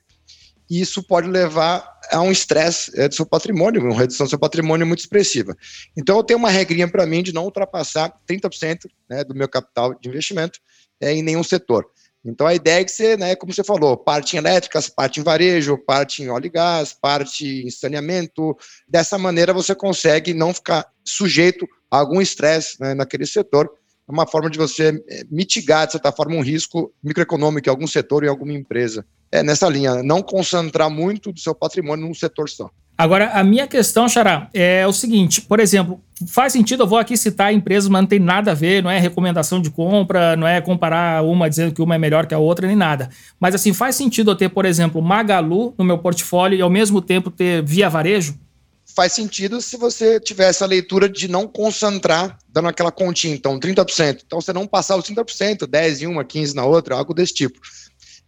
[0.69, 4.39] e isso pode levar a um estresse é, do seu patrimônio, uma redução do seu
[4.39, 5.57] patrimônio muito expressiva.
[5.97, 9.95] Então, eu tenho uma regrinha para mim de não ultrapassar 30% né, do meu capital
[9.95, 10.59] de investimento
[11.01, 11.87] é, em nenhum setor.
[12.25, 15.25] Então, a ideia é que você, né, como você falou, parte em elétricas, parte em
[15.25, 18.57] varejo, parte em óleo e gás, parte em saneamento.
[18.87, 23.69] Dessa maneira, você consegue não ficar sujeito a algum estresse né, naquele setor.
[24.09, 27.87] É uma forma de você é, mitigar, de certa forma, um risco microeconômico em algum
[27.87, 32.49] setor em alguma empresa é nessa linha, não concentrar muito do seu patrimônio num setor
[32.49, 32.71] só.
[32.97, 37.17] Agora, a minha questão, Xará, é o seguinte: por exemplo, faz sentido, eu vou aqui
[37.17, 40.61] citar empresas, mas não tem nada a ver, não é recomendação de compra, não é
[40.61, 43.09] comparar uma dizendo que uma é melhor que a outra, nem nada.
[43.41, 47.01] Mas assim, faz sentido eu ter, por exemplo, Magalu no meu portfólio e ao mesmo
[47.01, 48.39] tempo ter Via Varejo?
[48.95, 54.21] Faz sentido se você tiver essa leitura de não concentrar, dando aquela continha, então 30%.
[54.27, 57.59] Então você não passar os 30%, 10 em uma, 15 na outra, algo desse tipo.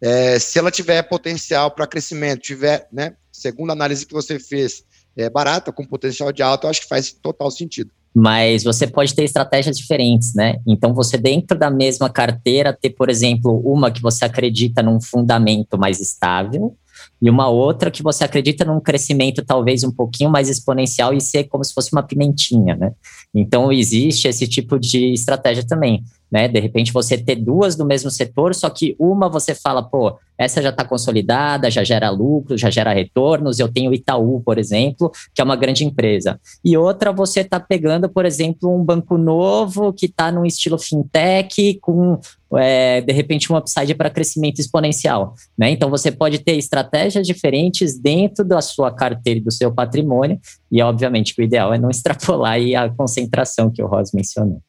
[0.07, 4.85] É, se ela tiver potencial para crescimento, tiver, né, segundo a análise que você fez,
[5.17, 7.91] é, barata, com potencial de alta, eu acho que faz total sentido.
[8.15, 10.57] Mas você pode ter estratégias diferentes, né?
[10.67, 15.79] Então, você dentro da mesma carteira ter, por exemplo, uma que você acredita num fundamento
[15.79, 16.77] mais estável,
[17.21, 21.45] e uma outra que você acredita num crescimento talvez um pouquinho mais exponencial e ser
[21.45, 22.93] como se fosse uma pimentinha, né?
[23.35, 26.49] Então existe esse tipo de estratégia também né?
[26.49, 30.61] De repente você ter duas do mesmo setor, só que uma você fala, pô, essa
[30.61, 33.61] já está consolidada, já gera lucro, já gera retornos.
[33.61, 36.41] Eu tenho Itaú, por exemplo, que é uma grande empresa.
[36.65, 41.79] E outra você está pegando, por exemplo, um banco novo que está num estilo fintech
[41.81, 42.19] com
[42.57, 45.35] é, de repente um upside para crescimento exponencial.
[45.57, 45.71] Né?
[45.71, 50.83] Então você pode ter estratégias diferentes dentro da sua carteira e do seu patrimônio, e
[50.83, 54.61] obviamente o ideal é não extrapolar a concentração que o Ross mencionou.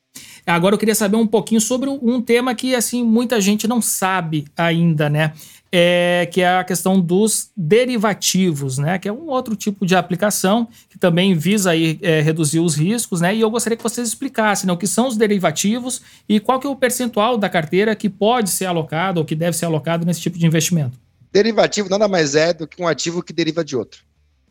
[0.46, 4.46] Agora eu queria saber um pouquinho sobre um tema que assim muita gente não sabe
[4.56, 5.34] ainda, né?
[5.72, 9.00] É, que é a questão dos derivativos, né?
[9.00, 13.22] Que é um outro tipo de aplicação que também visa aí, é, reduzir os riscos,
[13.22, 13.36] né?
[13.36, 16.68] E eu gostaria que vocês explicassem né, o que são os derivativos e qual que
[16.68, 20.22] é o percentual da carteira que pode ser alocado ou que deve ser alocado nesse
[20.22, 20.98] tipo de investimento.
[21.34, 24.02] Derivativo nada mais é do que um ativo que deriva de outro.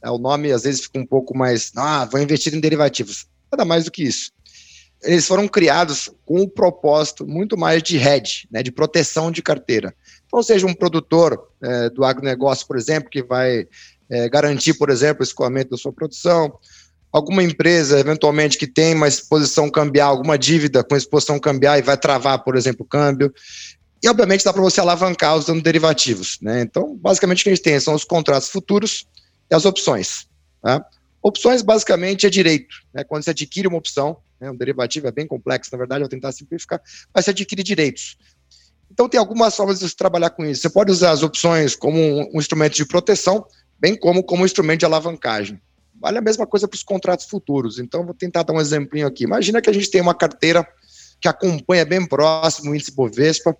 [0.02, 3.26] É, o nome às vezes fica um pouco mais, ah, vou investir em derivativos.
[3.50, 4.34] Nada mais do que isso
[5.04, 9.94] eles foram criados com um propósito muito mais de hedge, né, de proteção de carteira.
[10.26, 13.66] Então, seja um produtor é, do agronegócio, por exemplo, que vai
[14.10, 16.58] é, garantir, por exemplo, o escoamento da sua produção,
[17.12, 21.96] alguma empresa, eventualmente, que tem uma exposição cambial, alguma dívida com exposição cambial e vai
[21.96, 23.32] travar, por exemplo, o câmbio.
[24.02, 26.38] E, obviamente, dá para você alavancar usando derivativos.
[26.42, 26.62] Né?
[26.62, 29.06] Então, basicamente, o que a gente tem são os contratos futuros
[29.48, 30.26] e as opções.
[30.60, 30.84] Tá?
[31.22, 32.74] Opções, basicamente, é direito.
[32.92, 33.04] Né?
[33.04, 34.50] Quando você adquire uma opção, né?
[34.50, 36.80] Um derivativo é bem complexo, na verdade, eu tentar simplificar,
[37.14, 38.16] mas você adquire direitos.
[38.90, 40.62] Então, tem algumas formas de você trabalhar com isso.
[40.62, 43.44] Você pode usar as opções como um, instrumento de proteção,
[43.78, 45.60] bem como como um instrumento de alavancagem.
[46.00, 47.78] Vale a mesma coisa para os contratos futuros.
[47.78, 49.24] Então, vou tentar dar um exemplinho aqui.
[49.24, 50.66] Imagina que a gente tem uma carteira
[51.20, 53.56] que acompanha bem próximo o índice Bovespa.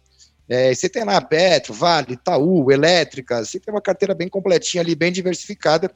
[0.49, 4.95] É, você tem lá Petro, Vale, Itaú, Elétrica, você tem uma carteira bem completinha ali,
[4.95, 5.91] bem diversificada,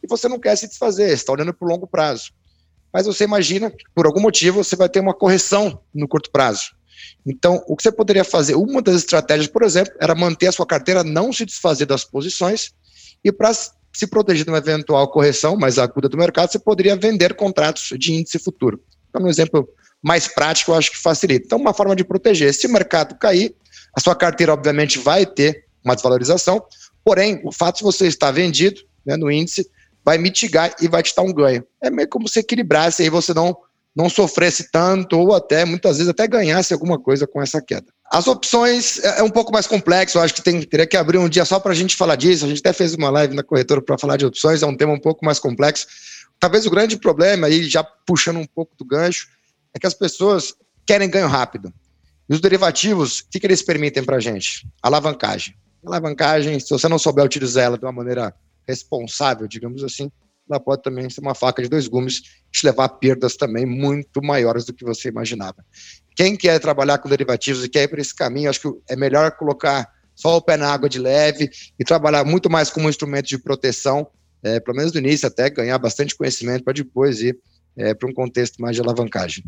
[0.00, 2.32] e você não quer se desfazer, você está olhando para o longo prazo
[2.92, 6.76] mas você imagina que por algum motivo você vai ter uma correção no curto prazo.
[7.26, 8.54] Então, o que você poderia fazer?
[8.54, 12.72] Uma das estratégias, por exemplo, era manter a sua carteira, não se desfazer das posições,
[13.24, 17.34] e para se proteger de uma eventual correção mais aguda do mercado, você poderia vender
[17.34, 18.82] contratos de índice futuro.
[19.08, 19.68] Então, um exemplo
[20.02, 21.46] mais prático, eu acho que facilita.
[21.46, 22.52] Então, uma forma de proteger.
[22.54, 23.54] Se o mercado cair,
[23.94, 26.64] a sua carteira, obviamente, vai ter uma desvalorização,
[27.04, 29.68] porém, o fato de você estar vendido né, no índice
[30.08, 31.62] vai mitigar e vai te dar um ganho.
[31.82, 33.54] É meio como se equilibrasse aí você não
[33.94, 37.88] não sofresse tanto ou até muitas vezes até ganhasse alguma coisa com essa queda.
[38.10, 41.18] As opções é, é um pouco mais complexo, eu acho que tem, teria que abrir
[41.18, 42.46] um dia só para a gente falar disso.
[42.46, 44.94] A gente até fez uma live na corretora para falar de opções, é um tema
[44.94, 45.86] um pouco mais complexo.
[46.40, 49.26] Talvez o grande problema, aí já puxando um pouco do gancho,
[49.74, 50.54] é que as pessoas
[50.86, 51.70] querem ganho rápido.
[52.30, 54.66] E os derivativos, o que, que eles permitem para a gente?
[54.82, 55.54] Alavancagem.
[55.84, 58.32] Alavancagem, se você não souber utilizar ela de uma maneira
[58.68, 60.10] responsável, digamos assim,
[60.50, 64.22] ela pode também ser uma faca de dois gumes te levar a perdas também muito
[64.22, 65.64] maiores do que você imaginava.
[66.16, 69.30] Quem quer trabalhar com derivativos e quer ir para esse caminho, acho que é melhor
[69.32, 73.28] colocar só o pé na água de leve e trabalhar muito mais como um instrumento
[73.28, 74.08] de proteção,
[74.42, 77.38] é, pelo menos no início, até ganhar bastante conhecimento para depois ir
[77.76, 79.44] é, para um contexto mais de alavancagem.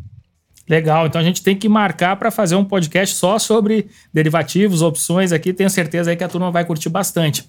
[0.68, 5.32] Legal, então a gente tem que marcar para fazer um podcast só sobre derivativos, opções
[5.32, 5.52] aqui.
[5.52, 7.48] Tenho certeza aí que a turma vai curtir bastante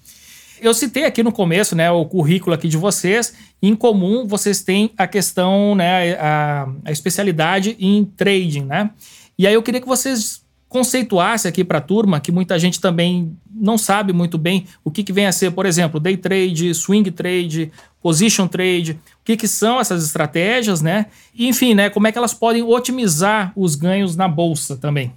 [0.62, 3.34] eu citei aqui no começo, né, o currículo aqui de vocês.
[3.60, 8.90] Em comum, vocês têm a questão, né, a, a especialidade em trading, né?
[9.38, 13.36] E aí eu queria que vocês conceituassem aqui para a turma, que muita gente também
[13.54, 17.10] não sabe muito bem o que, que vem a ser, por exemplo, day trade, swing
[17.10, 17.70] trade,
[18.00, 21.06] position trade, o que, que são essas estratégias, né?
[21.34, 25.12] E, enfim, né, como é que elas podem otimizar os ganhos na bolsa também.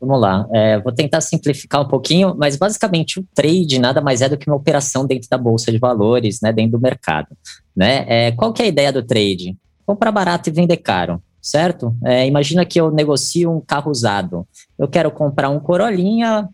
[0.00, 4.30] Vamos lá, é, vou tentar simplificar um pouquinho, mas basicamente o trade nada mais é
[4.30, 7.28] do que uma operação dentro da bolsa de valores, né, dentro do mercado.
[7.76, 8.06] Né?
[8.08, 9.54] É, qual que é a ideia do trade?
[9.84, 11.94] Comprar barato e vender caro, certo?
[12.02, 14.48] É, imagina que eu negocio um carro usado.
[14.78, 16.48] Eu quero comprar um Corolinha,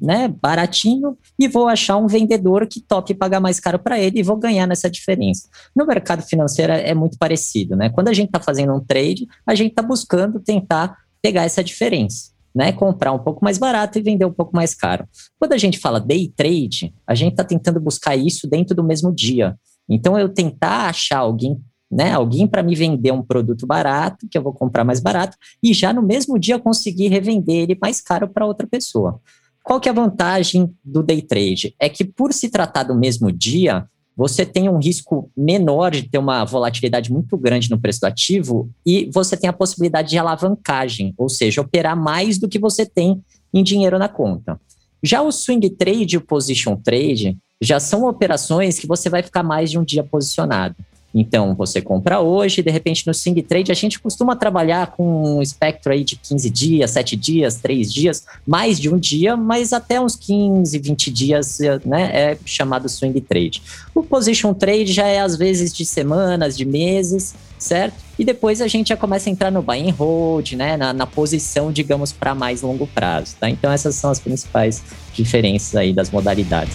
[0.00, 4.22] né, baratinho, e vou achar um vendedor que tope pagar mais caro para ele e
[4.22, 5.48] vou ganhar nessa diferença.
[5.74, 7.88] No mercado financeiro é muito parecido, né?
[7.88, 12.31] Quando a gente está fazendo um trade, a gente está buscando tentar pegar essa diferença
[12.54, 12.72] né?
[12.72, 15.06] Comprar um pouco mais barato e vender um pouco mais caro.
[15.38, 19.14] Quando a gente fala day trade, a gente está tentando buscar isso dentro do mesmo
[19.14, 19.56] dia.
[19.88, 21.60] Então, eu tentar achar alguém,
[21.90, 22.12] né?
[22.12, 25.92] Alguém para me vender um produto barato, que eu vou comprar mais barato, e já
[25.92, 29.20] no mesmo dia conseguir revender ele mais caro para outra pessoa.
[29.62, 31.74] Qual que é a vantagem do day trade?
[31.78, 33.86] É que por se tratar do mesmo dia,
[34.16, 38.68] você tem um risco menor de ter uma volatilidade muito grande no preço do ativo
[38.84, 43.22] e você tem a possibilidade de alavancagem, ou seja, operar mais do que você tem
[43.52, 44.60] em dinheiro na conta.
[45.02, 49.42] Já o swing trade e o position trade já são operações que você vai ficar
[49.42, 50.76] mais de um dia posicionado.
[51.14, 55.42] Então, você compra hoje, de repente no swing trade a gente costuma trabalhar com um
[55.42, 60.00] espectro aí de 15 dias, 7 dias, 3 dias, mais de um dia, mas até
[60.00, 63.62] uns 15, 20 dias, né, é chamado swing trade.
[63.94, 67.94] O position trade já é às vezes de semanas, de meses, certo?
[68.18, 71.06] E depois a gente já começa a entrar no buy and hold, né, na, na
[71.06, 73.48] posição, digamos, para mais longo prazo, tá?
[73.50, 74.82] Então essas são as principais
[75.14, 76.74] diferenças aí das modalidades.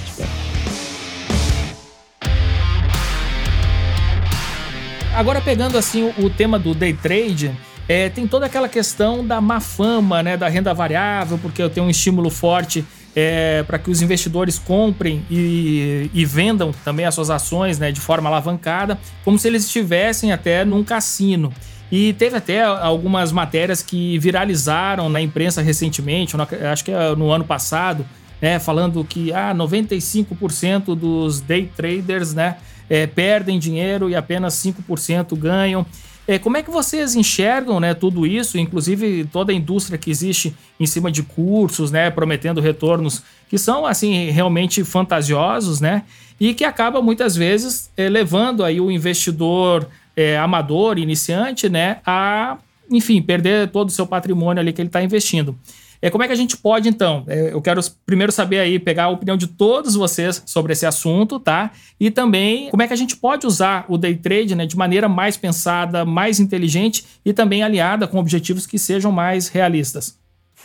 [5.17, 7.51] Agora pegando assim o, tema do day trade,
[7.89, 11.87] é, tem toda aquela questão da má fama, né, da renda variável, porque eu tenho
[11.87, 17.31] um estímulo forte é, para que os investidores comprem e, e, vendam também as suas
[17.31, 21.51] ações né, de forma alavancada, como se eles estivessem até num cassino.
[21.91, 26.35] E teve até algumas matérias que viralizaram na imprensa recentemente,
[26.71, 28.05] acho que é no ano passado,
[28.39, 32.57] né, falando que ah, 95% dos day traders né,
[32.89, 35.85] é, perdem dinheiro e apenas 5% ganham.
[36.27, 40.53] É, como é que vocês enxergam né, tudo isso, inclusive toda a indústria que existe
[40.77, 46.03] em cima de cursos, né, prometendo retornos que são assim realmente fantasiosos, né,
[46.37, 52.57] e que acaba muitas vezes é, levando aí o investidor é, amador, iniciante, né, a
[52.91, 55.57] enfim perder todo o seu patrimônio ali que ele está investindo.
[56.01, 57.23] É, como é que a gente pode, então?
[57.27, 61.39] É, eu quero primeiro saber aí, pegar a opinião de todos vocês sobre esse assunto,
[61.39, 61.71] tá?
[61.99, 65.09] E também como é que a gente pode usar o day trade né, de maneira
[65.09, 70.17] mais pensada, mais inteligente e também aliada com objetivos que sejam mais realistas.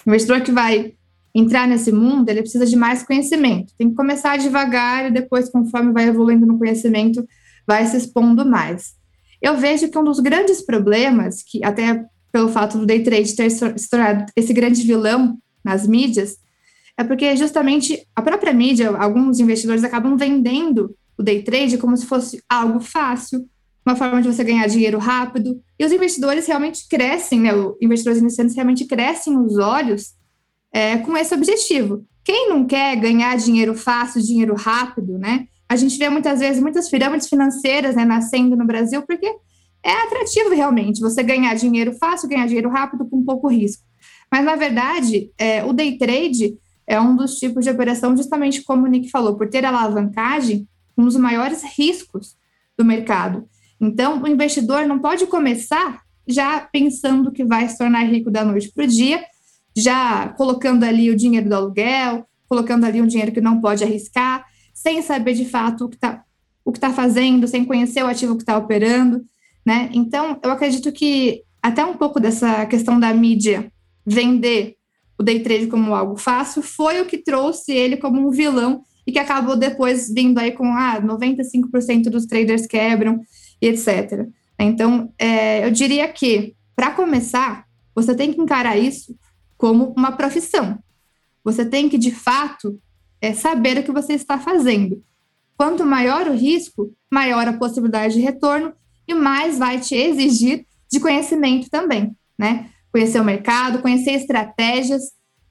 [0.05, 0.95] O investidor que vai
[1.35, 3.73] entrar nesse mundo, ele precisa de mais conhecimento.
[3.79, 7.27] Tem que começar devagar e depois, conforme vai evoluindo no conhecimento,
[7.67, 8.95] vai se expondo mais.
[9.41, 13.51] Eu vejo que um dos grandes problemas, que até pelo fato do day trade ter
[13.51, 16.39] se tornado esse grande vilão nas mídias,
[16.97, 22.07] é porque justamente a própria mídia, alguns investidores acabam vendendo o day trade como se
[22.07, 23.47] fosse algo fácil,
[23.85, 25.61] uma forma de você ganhar dinheiro rápido.
[25.79, 27.55] E os investidores realmente crescem, né?
[27.55, 30.15] Os investidores iniciantes realmente crescem os olhos
[30.73, 32.05] é, com esse objetivo.
[32.25, 35.47] Quem não quer ganhar dinheiro fácil, dinheiro rápido, né?
[35.69, 39.35] A gente vê muitas vezes muitas pirâmides financeiras né, nascendo no Brasil porque
[39.85, 43.83] é atrativo realmente você ganhar dinheiro fácil, ganhar dinheiro rápido com pouco risco.
[44.31, 48.87] Mas, na verdade, é, o day trade é um dos tipos de operação, justamente como
[48.87, 50.67] o Nick falou, por ter alavancagem,
[50.97, 52.37] um dos maiores riscos
[52.77, 53.49] do mercado.
[53.81, 58.71] Então, o investidor não pode começar já pensando que vai se tornar rico da noite
[58.73, 59.25] para o dia,
[59.77, 64.45] já colocando ali o dinheiro do aluguel, colocando ali um dinheiro que não pode arriscar,
[64.73, 66.23] sem saber de fato o que está
[66.65, 69.27] o que está fazendo, sem conhecer o ativo que está operando,
[69.65, 69.91] né?
[69.93, 73.73] Então, eu acredito que até um pouco dessa questão da mídia
[74.05, 74.77] vender
[75.19, 79.13] o day trade como algo fácil foi o que trouxe ele como um vilão e
[79.13, 83.21] que acabou depois vindo aí com ah, 95% dos traders quebram
[83.61, 84.27] e etc.
[84.59, 89.15] Então, é, eu diria que, para começar, você tem que encarar isso
[89.57, 90.79] como uma profissão.
[91.45, 92.81] Você tem que, de fato,
[93.21, 95.03] é, saber o que você está fazendo.
[95.57, 98.73] Quanto maior o risco, maior a possibilidade de retorno
[99.07, 102.71] e mais vai te exigir de conhecimento também, né?
[102.93, 105.03] Conhecer o mercado, conhecer estratégias,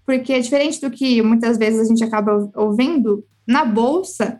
[0.05, 4.39] porque diferente do que muitas vezes a gente acaba ouvindo, na bolsa,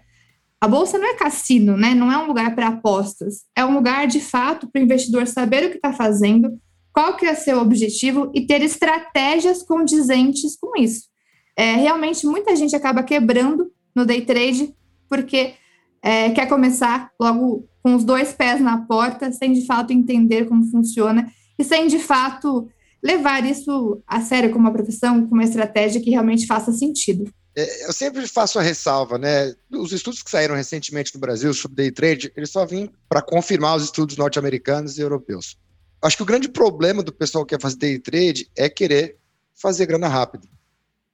[0.60, 1.96] a bolsa não é cassino, né?
[1.96, 3.46] Não é um lugar para apostas.
[3.56, 6.60] É um lugar de fato para o investidor saber o que está fazendo,
[6.94, 11.10] qual que é seu objetivo e ter estratégias condizentes com isso.
[11.58, 14.74] É, realmente muita gente acaba quebrando no day trade
[15.10, 15.56] porque
[16.02, 20.70] é, quer começar logo com os dois pés na porta, sem de fato entender como
[20.70, 22.70] funciona e sem de fato
[23.04, 27.32] levar isso a sério como uma profissão, como uma estratégia que realmente faça sentido.
[27.56, 29.54] É, eu sempre faço a ressalva, né?
[29.70, 33.76] Os estudos que saíram recentemente no Brasil sobre day trade, eles só vêm para confirmar
[33.76, 35.58] os estudos norte-americanos e europeus.
[36.02, 39.18] Acho que o grande problema do pessoal que quer fazer day trade é querer
[39.54, 40.48] fazer grana rápido.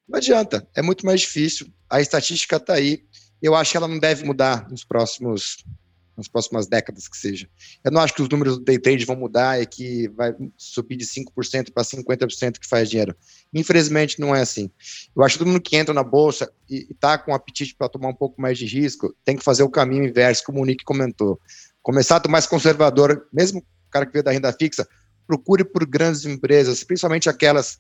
[0.08, 1.68] Não adianta, é muito mais difícil.
[1.90, 3.04] A estatística está aí.
[3.42, 5.64] Eu acho que ela não deve mudar nos próximos
[6.18, 7.48] nas próximas décadas que seja.
[7.84, 10.98] Eu não acho que os números do day trade vão mudar e que vai subir
[10.98, 13.16] de 5% para 50% que faz dinheiro.
[13.54, 14.72] Infelizmente não é assim.
[15.16, 18.10] Eu acho que todo mundo que entra na bolsa e está com apetite para tomar
[18.10, 21.40] um pouco mais de risco, tem que fazer o caminho inverso, como o Nick comentou.
[21.84, 24.88] Começar a tomar mais conservador, mesmo o cara que veio da renda fixa,
[25.28, 27.78] procure por grandes empresas, principalmente aquelas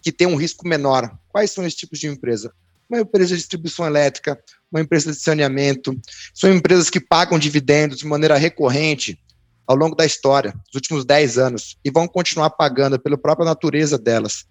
[0.00, 1.18] que têm um risco menor.
[1.28, 2.52] Quais são esses tipos de empresa?
[2.92, 4.38] Uma empresa de distribuição elétrica,
[4.70, 5.98] uma empresa de saneamento,
[6.34, 9.18] são empresas que pagam dividendos de maneira recorrente
[9.66, 13.96] ao longo da história, dos últimos 10 anos, e vão continuar pagando pela própria natureza
[13.96, 14.44] delas.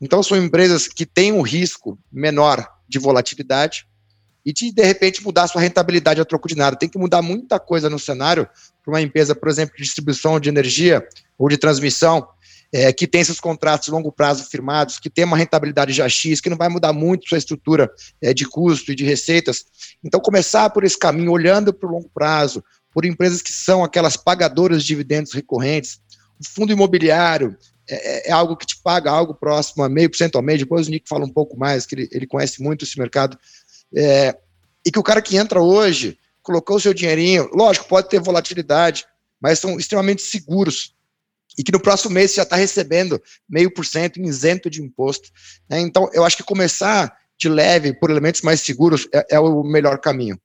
[0.00, 3.84] Então, são empresas que têm um risco menor de volatilidade
[4.46, 6.76] e de, de repente, mudar sua rentabilidade a troco de nada.
[6.76, 8.48] Tem que mudar muita coisa no cenário
[8.84, 11.04] para uma empresa, por exemplo, de distribuição de energia
[11.36, 12.24] ou de transmissão,
[12.72, 16.40] é, que tem seus contratos de longo prazo firmados, que tem uma rentabilidade já X,
[16.40, 17.90] que não vai mudar muito sua estrutura
[18.22, 19.64] é, de custo e de receitas.
[20.04, 24.16] Então, começar por esse caminho, olhando para o longo prazo, por empresas que são aquelas
[24.16, 26.00] pagadoras de dividendos recorrentes.
[26.40, 27.56] O fundo imobiliário
[27.88, 30.60] é, é, é algo que te paga algo próximo a meio por cento ao mês.
[30.60, 33.36] Depois o Nick fala um pouco mais, que ele, ele conhece muito esse mercado.
[33.96, 34.36] É,
[34.86, 39.04] e que o cara que entra hoje colocou o seu dinheirinho, lógico, pode ter volatilidade,
[39.40, 40.94] mas são extremamente seguros
[41.58, 45.30] e que no próximo mês já está recebendo meio por cento isento de imposto.
[45.68, 45.80] Né?
[45.80, 49.98] Então, eu acho que começar de leve por elementos mais seguros é, é o melhor
[49.98, 50.38] caminho.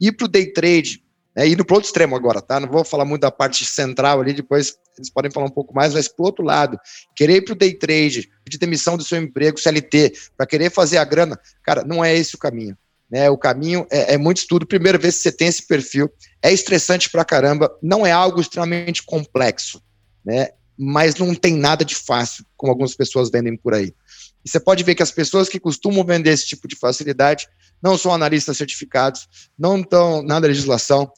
[0.00, 1.02] Ir para o day trade,
[1.36, 2.58] né, indo para outro extremo agora, tá?
[2.58, 5.94] Não vou falar muito da parte central ali, depois eles podem falar um pouco mais,
[5.94, 6.78] mas para outro lado,
[7.14, 10.98] querer ir para o day trade, pedir demissão do seu emprego, CLT, para querer fazer
[10.98, 12.76] a grana, cara, não é esse o caminho.
[13.08, 14.66] Né, o caminho é, é, muito estudo.
[14.66, 16.10] Primeiro, ver se você tem esse perfil.
[16.42, 17.70] É estressante pra caramba.
[17.82, 19.82] Não é algo extremamente complexo
[20.24, 20.48] né?
[20.78, 23.94] Mas não tem nada de fácil, como algumas pessoas vendem por aí.
[24.44, 27.46] E você pode ver que as pessoas que costumam vender esse tipo de facilidade
[27.82, 31.10] não são analistas certificados, não estão na legislação,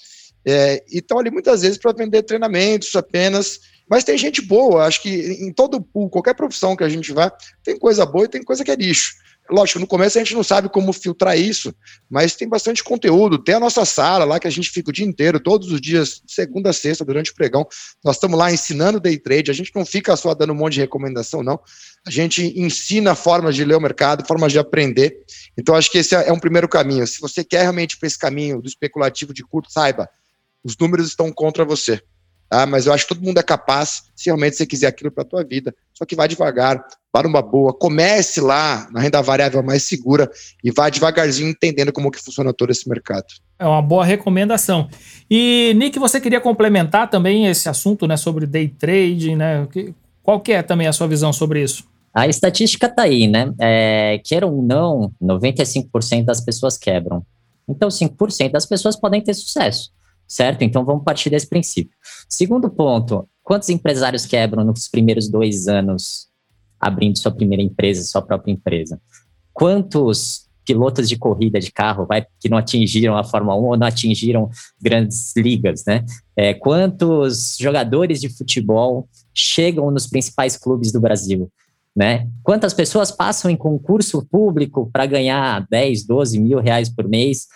[0.46, 3.60] é, e estão ali muitas vezes para vender treinamentos apenas.
[3.88, 7.30] Mas tem gente boa, acho que em todo pool, qualquer profissão que a gente vá,
[7.62, 9.14] tem coisa boa e tem coisa que é lixo.
[9.50, 11.74] Lógico, no começo a gente não sabe como filtrar isso,
[12.08, 13.36] mas tem bastante conteúdo.
[13.36, 16.22] Tem a nossa sala lá que a gente fica o dia inteiro, todos os dias,
[16.26, 17.66] segunda a sexta, durante o pregão.
[18.02, 19.50] Nós estamos lá ensinando day trade.
[19.50, 21.60] A gente não fica só dando um monte de recomendação, não.
[22.06, 25.24] A gente ensina formas de ler o mercado, formas de aprender.
[25.58, 27.06] Então, acho que esse é um primeiro caminho.
[27.06, 30.08] Se você quer realmente para esse caminho do especulativo de curto, saiba,
[30.64, 32.00] os números estão contra você.
[32.54, 32.66] Tá?
[32.66, 35.26] Mas eu acho que todo mundo é capaz, se realmente você quiser aquilo para a
[35.26, 35.74] tua vida.
[35.92, 40.30] Só que vai devagar, para uma boa, comece lá na renda variável mais segura
[40.62, 43.26] e vá devagarzinho entendendo como que funciona todo esse mercado.
[43.58, 44.88] É uma boa recomendação.
[45.28, 49.66] E, Nick, você queria complementar também esse assunto, né, sobre day trade, né?
[50.22, 51.84] Qual que é também a sua visão sobre isso?
[52.12, 53.52] A estatística está aí, né?
[53.60, 57.24] É, queiram ou não, 95% das pessoas quebram.
[57.68, 59.90] Então, 5% das pessoas podem ter sucesso,
[60.26, 60.62] certo?
[60.62, 61.96] Então, vamos partir desse princípio.
[62.28, 66.28] Segundo ponto, quantos empresários quebram nos primeiros dois anos
[66.80, 69.00] abrindo sua primeira empresa, sua própria empresa?
[69.52, 73.86] Quantos pilotos de corrida de carro vai, que não atingiram a Fórmula 1 ou não
[73.86, 74.48] atingiram
[74.80, 76.04] grandes ligas, né?
[76.34, 81.50] É, quantos jogadores de futebol chegam nos principais clubes do Brasil?
[81.94, 82.28] Né?
[82.42, 87.46] Quantas pessoas passam em concurso público para ganhar 10, 12 mil reais por mês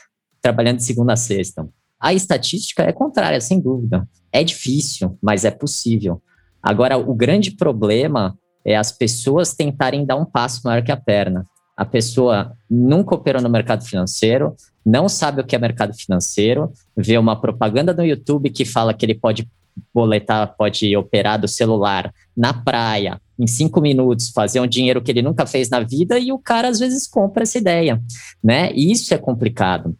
[0.40, 1.68] trabalhando de segunda a sexta?
[2.00, 4.08] A estatística é contrária, sem dúvida.
[4.32, 6.22] É difícil, mas é possível.
[6.62, 11.46] Agora, o grande problema é as pessoas tentarem dar um passo maior que a perna.
[11.76, 17.16] A pessoa nunca operou no mercado financeiro, não sabe o que é mercado financeiro, vê
[17.16, 19.48] uma propaganda no YouTube que fala que ele pode
[19.94, 25.22] boletar, pode operar do celular na praia, em cinco minutos, fazer um dinheiro que ele
[25.22, 28.02] nunca fez na vida e o cara às vezes compra essa ideia,
[28.42, 28.72] né?
[28.72, 29.96] E isso é complicado.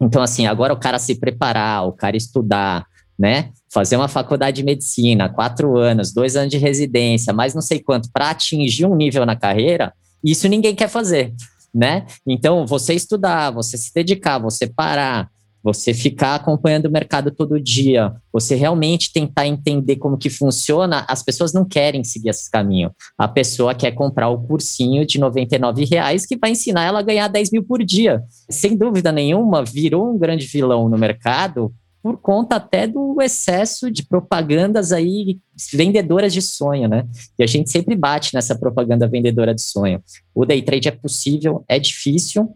[0.00, 2.86] Então, assim, agora o cara se preparar, o cara estudar,
[3.18, 3.50] né?
[3.70, 8.10] Fazer uma faculdade de medicina, quatro anos, dois anos de residência, mais não sei quanto,
[8.12, 9.92] para atingir um nível na carreira,
[10.22, 11.32] isso ninguém quer fazer,
[11.74, 12.06] né?
[12.26, 15.30] Então, você estudar, você se dedicar, você parar,
[15.66, 21.24] você ficar acompanhando o mercado todo dia, você realmente tentar entender como que funciona, as
[21.24, 22.92] pessoas não querem seguir esse caminho.
[23.18, 27.26] A pessoa quer comprar o cursinho de 99 reais que vai ensinar ela a ganhar
[27.26, 28.22] 10 mil por dia.
[28.48, 34.04] Sem dúvida nenhuma, virou um grande vilão no mercado por conta até do excesso de
[34.06, 35.40] propagandas aí
[35.72, 37.04] vendedoras de sonho, né?
[37.36, 40.00] E a gente sempre bate nessa propaganda vendedora de sonho.
[40.32, 42.54] O day trade é possível, é difícil,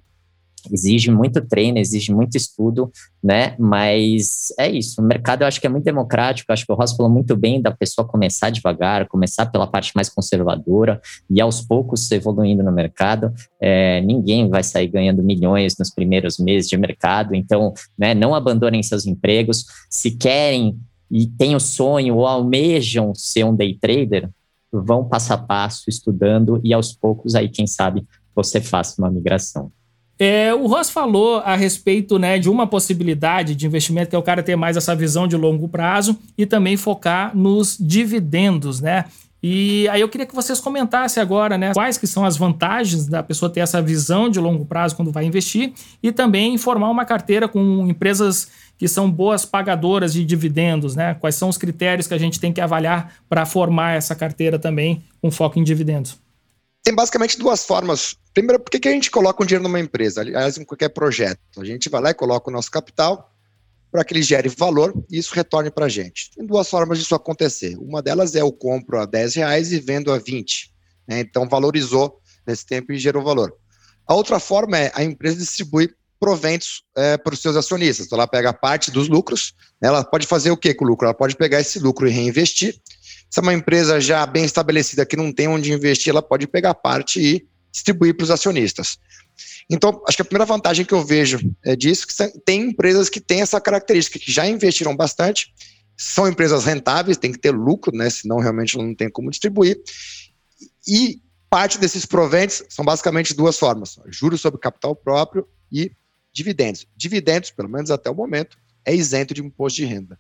[0.71, 2.91] exige muito treino, exige muito estudo,
[3.23, 3.55] né?
[3.59, 5.01] Mas é isso.
[5.01, 6.51] O mercado eu acho que é muito democrático.
[6.51, 9.93] Eu acho que o Ross falou muito bem da pessoa começar devagar, começar pela parte
[9.95, 13.33] mais conservadora e aos poucos evoluindo no mercado.
[13.61, 17.35] É, ninguém vai sair ganhando milhões nos primeiros meses de mercado.
[17.35, 18.15] Então, né?
[18.15, 19.65] Não abandonem seus empregos.
[19.89, 20.79] Se querem
[21.11, 24.31] e têm o sonho ou almejam ser um day trader,
[24.73, 29.73] vão passo a passo estudando e aos poucos aí quem sabe você faça uma migração.
[30.23, 34.23] É, o Ross falou a respeito né, de uma possibilidade de investimento que é o
[34.23, 39.07] cara ter mais essa visão de longo prazo e também focar nos dividendos, né?
[39.43, 43.23] E aí eu queria que vocês comentassem agora, né, quais que são as vantagens da
[43.23, 47.49] pessoa ter essa visão de longo prazo quando vai investir e também formar uma carteira
[47.49, 51.15] com empresas que são boas pagadoras de dividendos, né?
[51.15, 55.03] Quais são os critérios que a gente tem que avaliar para formar essa carteira também
[55.23, 56.19] com foco em dividendos?
[56.83, 58.17] Tem basicamente duas formas.
[58.33, 61.41] Primeiro, por que, que a gente coloca um dinheiro numa empresa, aliás, em qualquer projeto?
[61.59, 63.31] A gente vai lá e coloca o nosso capital
[63.91, 66.31] para que ele gere valor e isso retorne para a gente.
[66.31, 67.77] Tem duas formas disso acontecer.
[67.77, 70.73] Uma delas é eu compro a 10 reais e vendo a 20.
[71.09, 71.21] Né?
[71.21, 73.55] Então, valorizou nesse tempo e gerou valor.
[74.07, 78.07] A outra forma é a empresa distribuir proventos é, para os seus acionistas.
[78.07, 79.89] Então, ela pega parte dos lucros, né?
[79.89, 81.07] ela pode fazer o que com o lucro?
[81.07, 82.81] Ela pode pegar esse lucro e reinvestir
[83.31, 86.75] se é uma empresa já bem estabelecida que não tem onde investir, ela pode pegar
[86.75, 88.99] parte e distribuir para os acionistas.
[89.71, 93.21] Então, acho que a primeira vantagem que eu vejo é disso que tem empresas que
[93.21, 95.55] têm essa característica, que já investiram bastante,
[95.97, 98.11] são empresas rentáveis, tem que ter lucro, né?
[98.11, 99.81] Senão realmente não tem como distribuir.
[100.89, 105.93] E parte desses proventos são basicamente duas formas: juros sobre capital próprio e
[106.33, 106.87] dividendos.
[106.97, 110.19] Dividendos, pelo menos até o momento, é isento de imposto de renda.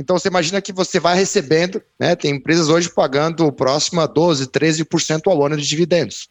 [0.00, 2.16] Então você imagina que você vai recebendo, né?
[2.16, 6.26] Tem empresas hoje pagando próximo a 12, 13% ao ano de dividendos.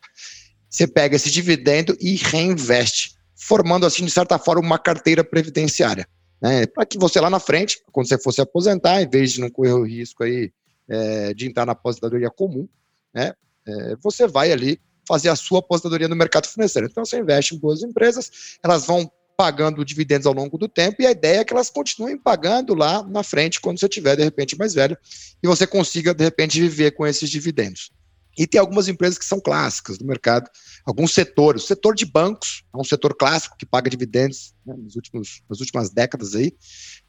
[0.68, 6.08] Você pega esse dividendo e reinveste, formando assim, de certa forma, uma carteira previdenciária.
[6.42, 6.66] Né?
[6.66, 9.74] Para que você lá na frente, quando você fosse aposentar, em vez de não correr
[9.74, 10.52] o risco aí
[10.88, 12.68] é, de entrar na aposentadoria comum,
[13.14, 13.34] né?
[13.68, 16.88] É, você vai ali fazer a sua aposentadoria no mercado financeiro.
[16.90, 21.06] Então você investe em boas empresas, elas vão pagando dividendos ao longo do tempo, e
[21.06, 24.58] a ideia é que elas continuem pagando lá na frente, quando você tiver, de repente,
[24.58, 24.98] mais velho,
[25.42, 27.90] e você consiga, de repente, viver com esses dividendos.
[28.38, 30.50] E tem algumas empresas que são clássicas do mercado,
[30.86, 31.64] alguns setores.
[31.64, 35.62] O setor de bancos é um setor clássico que paga dividendos né, nos últimos, nas
[35.62, 36.52] últimas décadas aí.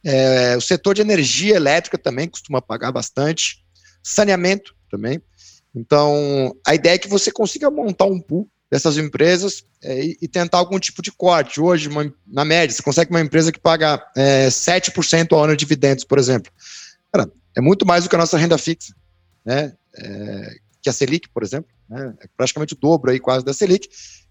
[0.04, 3.64] É, o setor de energia elétrica também costuma pagar bastante.
[4.04, 5.20] Saneamento também.
[5.74, 10.58] Então, a ideia é que você consiga montar um pool dessas empresas é, e, tentar
[10.58, 11.60] algum tipo de corte.
[11.60, 15.60] Hoje, uma, na média, você consegue uma empresa que paga é, 7% ao ano de
[15.60, 16.52] dividendos, por exemplo.
[17.12, 18.94] Cara, é muito mais do que a nossa renda fixa,
[19.44, 19.72] né?
[19.96, 22.14] É, que a Selic, por exemplo, né?
[22.22, 23.88] é praticamente o dobro aí quase da Selic,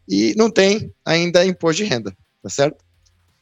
[0.08, 2.84] e não tem ainda imposto de renda, tá certo?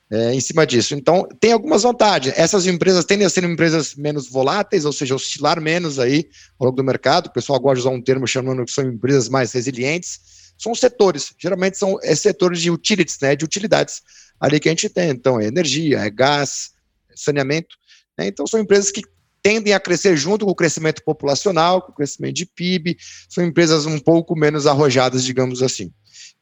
[0.09, 0.95] É, em cima disso.
[0.95, 2.33] Então, tem algumas vantagens.
[2.37, 6.77] Essas empresas tendem a ser empresas menos voláteis, ou seja, oscilar menos aí ao longo
[6.77, 7.27] do mercado.
[7.27, 10.46] O pessoal gosta de usar um termo chamando que são empresas mais resilientes.
[10.57, 14.01] São setores, geralmente são é, setores de utilities, né, de utilidades
[14.39, 15.09] ali que a gente tem.
[15.09, 16.71] Então, é energia, é gás,
[17.09, 17.75] é saneamento.
[18.17, 18.27] Né?
[18.27, 19.01] Então, são empresas que
[19.41, 22.97] tendem a crescer junto com o crescimento populacional, com o crescimento de PIB,
[23.29, 25.93] são empresas um pouco menos arrojadas, digamos assim.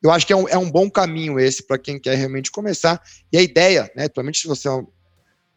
[0.02, 3.02] Eu acho que é um, é um bom caminho esse para quem quer realmente começar.
[3.32, 4.84] E a ideia, né, atualmente, se você é,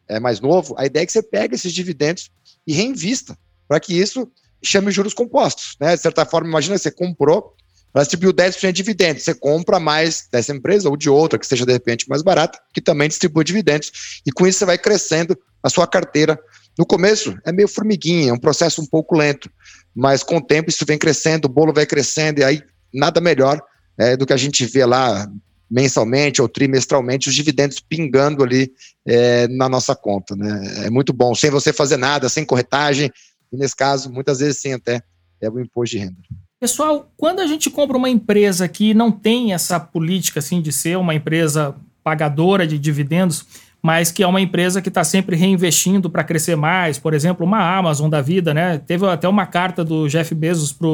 [0.09, 2.31] é mais novo, a ideia é que você pegue esses dividendos
[2.65, 3.37] e reinvista,
[3.67, 4.31] para que isso
[4.63, 5.75] chame juros compostos.
[5.79, 5.95] Né?
[5.95, 7.55] De certa forma, imagina você comprou,
[7.93, 11.65] ela distribuiu 10% de dividendos, você compra mais dessa empresa ou de outra, que seja
[11.65, 15.69] de repente mais barata, que também distribui dividendos, e com isso você vai crescendo a
[15.69, 16.39] sua carteira
[16.79, 19.51] no começo é meio formiguinha, é um processo um pouco lento,
[19.93, 22.63] mas com o tempo isso vem crescendo, o bolo vai crescendo, e aí
[22.93, 23.61] nada melhor
[23.97, 25.29] é, do que a gente vê lá
[25.69, 28.71] mensalmente ou trimestralmente os dividendos pingando ali
[29.05, 30.37] é, na nossa conta.
[30.37, 30.85] Né?
[30.85, 33.11] É muito bom, sem você fazer nada, sem corretagem,
[33.51, 35.01] e nesse caso, muitas vezes sem até
[35.41, 36.17] é o imposto de renda.
[36.59, 40.97] Pessoal, quando a gente compra uma empresa que não tem essa política assim de ser
[40.97, 43.45] uma empresa pagadora de dividendos,
[43.81, 46.99] mas que é uma empresa que está sempre reinvestindo para crescer mais.
[46.99, 48.77] Por exemplo, uma Amazon da vida, né?
[48.77, 50.87] Teve até uma carta do Jeff Bezos para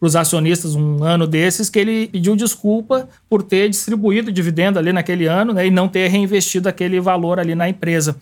[0.00, 5.26] os acionistas um ano desses que ele pediu desculpa por ter distribuído dividendo ali naquele
[5.26, 8.16] ano né, e não ter reinvestido aquele valor ali na empresa.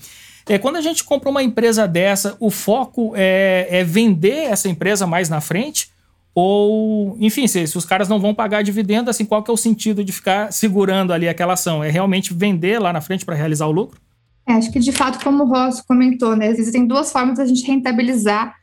[0.49, 5.07] É, quando a gente compra uma empresa dessa, o foco é, é vender essa empresa
[5.07, 5.91] mais na frente
[6.35, 9.57] ou, enfim, se, se, os caras não vão pagar dividendo, assim, qual que é o
[9.57, 11.83] sentido de ficar segurando ali aquela ação?
[11.83, 14.01] É realmente vender lá na frente para realizar o lucro?
[14.47, 17.67] É, acho que de fato, como o Ross comentou, né, existem duas formas da gente
[17.67, 18.55] rentabilizar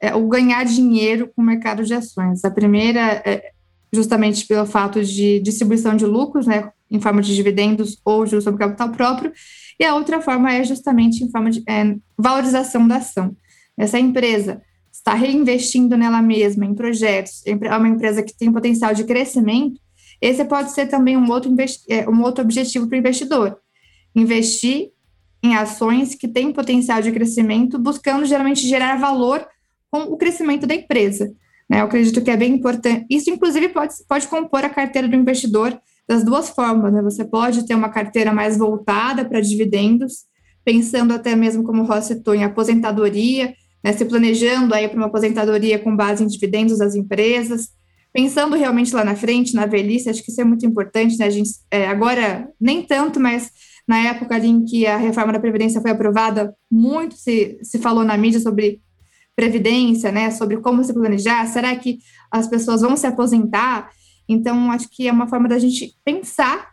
[0.00, 2.44] é, ou ganhar dinheiro com o mercado de ações.
[2.44, 3.50] A primeira é
[3.92, 8.58] justamente pelo fato de distribuição de lucros, né, em forma de dividendos ou juros sobre
[8.58, 9.32] capital próprio,
[9.80, 13.34] e a outra forma é justamente em forma de é, valorização da ação.
[13.76, 14.60] Essa empresa
[15.02, 19.80] está reinvestindo nela mesma, em projetos, é uma empresa que tem potencial de crescimento,
[20.20, 21.52] esse pode ser também um outro,
[21.88, 23.58] é, um outro objetivo para o investidor.
[24.14, 24.90] Investir
[25.42, 29.44] em ações que têm potencial de crescimento, buscando geralmente gerar valor
[29.90, 31.34] com o crescimento da empresa.
[31.68, 31.80] Né?
[31.80, 33.04] Eu acredito que é bem importante.
[33.10, 35.76] Isso, inclusive, pode, pode compor a carteira do investidor
[36.08, 36.92] das duas formas.
[36.92, 37.02] Né?
[37.02, 40.26] Você pode ter uma carteira mais voltada para dividendos,
[40.64, 43.52] pensando até mesmo, como o Ross citou, em aposentadoria,
[43.82, 47.70] né, se planejando aí para uma aposentadoria com base em dividendos das empresas,
[48.12, 51.30] pensando realmente lá na frente, na velhice, acho que isso é muito importante, né, a
[51.30, 53.50] gente, é, agora nem tanto, mas
[53.88, 58.04] na época ali em que a reforma da Previdência foi aprovada, muito se, se falou
[58.04, 58.80] na mídia sobre
[59.34, 61.98] Previdência, né, sobre como se planejar, será que
[62.30, 63.90] as pessoas vão se aposentar?
[64.28, 66.72] Então, acho que é uma forma da gente pensar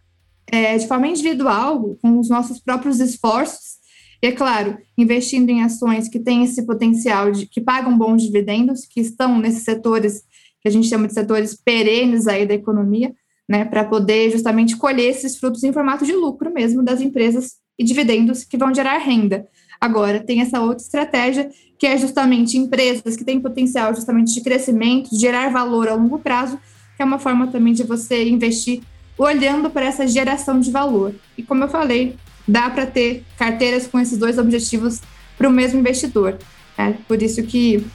[0.52, 3.79] é, de forma individual, com os nossos próprios esforços,
[4.22, 8.86] e é claro, investindo em ações que têm esse potencial de que pagam bons dividendos,
[8.86, 10.24] que estão nesses setores
[10.62, 13.14] que a gente chama de setores perenes aí da economia,
[13.48, 17.84] né, para poder justamente colher esses frutos em formato de lucro mesmo das empresas e
[17.84, 19.48] dividendos que vão gerar renda.
[19.80, 25.10] Agora, tem essa outra estratégia, que é justamente empresas que têm potencial justamente de crescimento,
[25.10, 26.60] de gerar valor a longo prazo,
[26.98, 28.82] que é uma forma também de você investir
[29.18, 31.16] olhando para essa geração de valor.
[31.38, 32.18] E como eu falei,
[32.50, 35.02] dá para ter carteiras com esses dois objetivos
[35.38, 36.38] para o mesmo investidor.
[36.76, 37.86] É por isso que,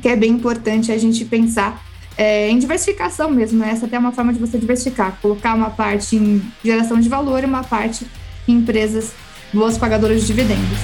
[0.00, 1.84] que é bem importante a gente pensar
[2.16, 3.58] é, em diversificação mesmo.
[3.58, 3.70] Né?
[3.70, 7.42] Essa até é uma forma de você diversificar, colocar uma parte em geração de valor
[7.42, 8.06] e uma parte
[8.46, 9.12] em empresas
[9.52, 10.78] boas pagadoras de dividendos.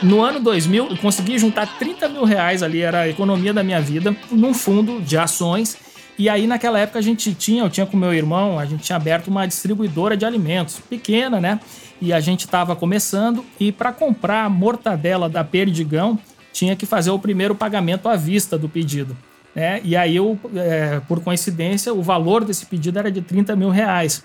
[0.00, 3.80] No ano 2000, eu consegui juntar 30 mil reais ali, era a economia da minha
[3.80, 5.76] vida, num fundo de ações
[6.18, 8.96] e aí, naquela época, a gente tinha, eu tinha com meu irmão, a gente tinha
[8.96, 11.60] aberto uma distribuidora de alimentos, pequena, né?
[12.02, 16.18] E a gente estava começando, e para comprar a mortadela da Perdigão,
[16.52, 19.16] tinha que fazer o primeiro pagamento à vista do pedido.
[19.54, 19.80] Né?
[19.84, 24.24] E aí, eu, é, por coincidência, o valor desse pedido era de 30 mil reais.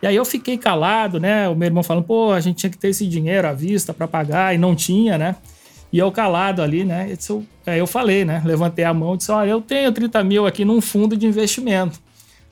[0.00, 1.48] E aí eu fiquei calado, né?
[1.48, 4.08] O meu irmão falando, pô, a gente tinha que ter esse dinheiro à vista para
[4.08, 5.36] pagar, e não tinha, né?
[5.92, 7.14] E eu calado ali, né?
[7.28, 8.42] Eu, aí eu falei, né?
[8.44, 12.00] Levantei a mão e disse: Olha, eu tenho 30 mil aqui num fundo de investimento.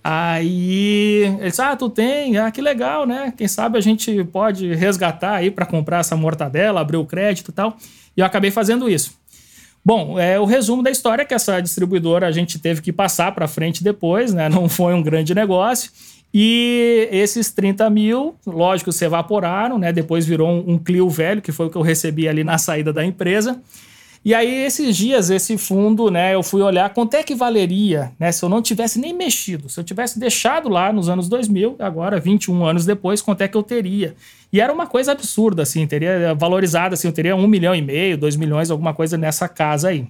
[0.05, 2.37] Aí ele disse: Ah, tu tem?
[2.37, 3.33] Ah, que legal, né?
[3.37, 7.55] Quem sabe a gente pode resgatar aí para comprar essa mortadela, abrir o crédito e
[7.55, 7.77] tal.
[8.17, 9.19] E eu acabei fazendo isso.
[9.83, 13.35] Bom, é, o resumo da história é que essa distribuidora a gente teve que passar
[13.35, 14.49] para frente depois, né?
[14.49, 15.91] Não foi um grande negócio.
[16.33, 19.93] E esses 30 mil, lógico, se evaporaram, né?
[19.93, 22.93] Depois virou um, um Clio velho, que foi o que eu recebi ali na saída
[22.93, 23.61] da empresa.
[24.23, 28.31] E aí, esses dias, esse fundo, né, eu fui olhar quanto é que valeria, né,
[28.31, 32.21] se eu não tivesse nem mexido, se eu tivesse deixado lá nos anos 2000, agora,
[32.21, 34.15] 21 anos depois, quanto é que eu teria.
[34.53, 38.19] E era uma coisa absurda, assim, teria valorizado, assim, eu teria um milhão e meio,
[38.19, 40.07] dois milhões, alguma coisa nessa casa aí.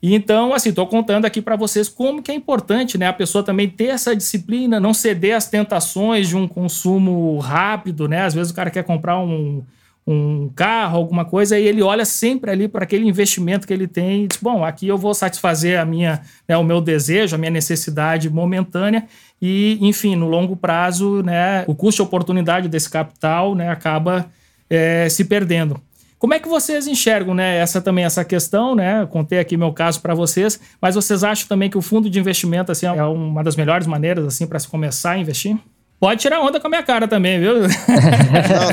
[0.00, 3.42] E então, assim, estou contando aqui para vocês como que é importante, né, a pessoa
[3.42, 8.52] também ter essa disciplina, não ceder às tentações de um consumo rápido, né, às vezes
[8.52, 9.64] o cara quer comprar um
[10.10, 14.24] um carro, alguma coisa, e ele olha sempre ali para aquele investimento que ele tem
[14.24, 17.50] e diz: bom, aqui eu vou satisfazer a minha, né, o meu desejo, a minha
[17.50, 19.06] necessidade momentânea,
[19.40, 24.30] e, enfim, no longo prazo, né, o custo e oportunidade desse capital né, acaba
[24.70, 25.78] é, se perdendo.
[26.18, 29.06] Como é que vocês enxergam, né, essa também essa questão, né?
[29.06, 32.72] contei aqui meu caso para vocês, mas vocês acham também que o fundo de investimento
[32.72, 35.56] assim é uma das melhores maneiras assim para se começar a investir?
[36.00, 37.54] Pode tirar onda com a minha cara também, viu?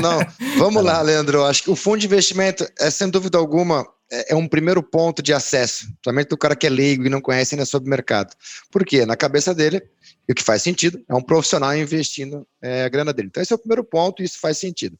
[0.00, 0.26] não.
[0.58, 1.44] Vamos lá, Leandro.
[1.44, 5.20] Acho que o fundo de investimento é, sem dúvida alguma, é, é um primeiro ponto
[5.20, 8.32] de acesso, principalmente do cara que é leigo e não conhece ainda sobre o mercado.
[8.70, 9.04] Por quê?
[9.04, 9.82] Na cabeça dele,
[10.28, 13.28] e o que faz sentido, é um profissional investindo é, a grana dele.
[13.28, 14.96] Então, esse é o primeiro ponto e isso faz sentido.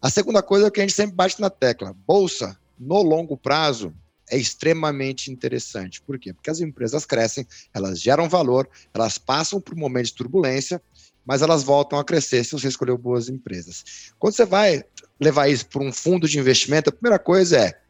[0.00, 3.92] A segunda coisa é que a gente sempre bate na tecla: bolsa, no longo prazo,
[4.30, 6.00] é extremamente interessante.
[6.02, 6.32] Por quê?
[6.32, 10.80] Porque as empresas crescem, elas geram valor, elas passam por um momento de turbulência
[11.26, 14.12] mas elas voltam a crescer se você escolher boas empresas.
[14.16, 14.84] Quando você vai
[15.18, 17.80] levar isso para um fundo de investimento, a primeira coisa é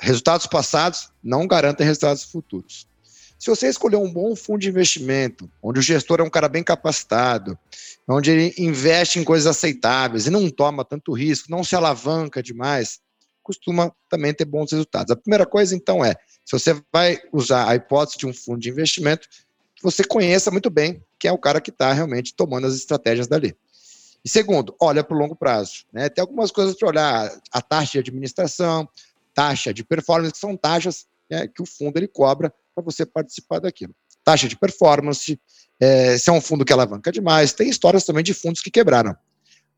[0.00, 2.87] resultados passados não garantem resultados futuros.
[3.38, 6.62] Se você escolher um bom fundo de investimento, onde o gestor é um cara bem
[6.62, 7.56] capacitado,
[8.08, 13.00] onde ele investe em coisas aceitáveis e não toma tanto risco, não se alavanca demais,
[13.42, 15.12] costuma também ter bons resultados.
[15.12, 18.70] A primeira coisa, então, é: se você vai usar a hipótese de um fundo de
[18.70, 19.28] investimento,
[19.82, 23.56] você conheça muito bem quem é o cara que está realmente tomando as estratégias dali.
[24.24, 25.84] E segundo, olha para o longo prazo.
[25.92, 26.08] Né?
[26.08, 28.88] Tem algumas coisas para olhar, a taxa de administração,
[29.32, 32.52] taxa de performance, que são taxas né, que o fundo ele cobra
[32.82, 33.94] para você participar daquilo.
[34.24, 35.38] Taxa de performance,
[35.80, 39.14] é, se é um fundo que alavanca demais, tem histórias também de fundos que quebraram.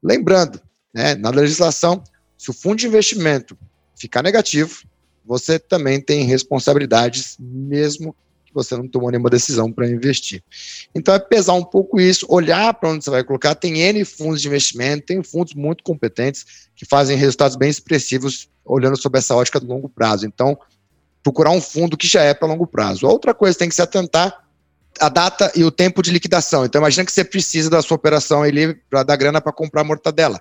[0.02, 0.60] Lembrando,
[0.94, 2.02] né, na legislação,
[2.36, 3.56] se o fundo de investimento
[3.96, 4.82] ficar negativo,
[5.24, 10.42] você também tem responsabilidades, mesmo que você não tomou nenhuma decisão para investir.
[10.94, 13.54] Então é pesar um pouco isso, olhar para onde você vai colocar.
[13.54, 19.00] Tem N fundos de investimento, tem fundos muito competentes que fazem resultados bem expressivos olhando
[19.00, 20.26] sobre essa ótica do longo prazo.
[20.26, 20.58] Então,
[21.22, 23.06] procurar um fundo que já é para longo prazo.
[23.06, 24.44] outra coisa tem que se atentar
[24.98, 26.64] a data e o tempo de liquidação.
[26.64, 30.40] Então, imagina que você precisa da sua operação ali para dar grana para comprar mortadela.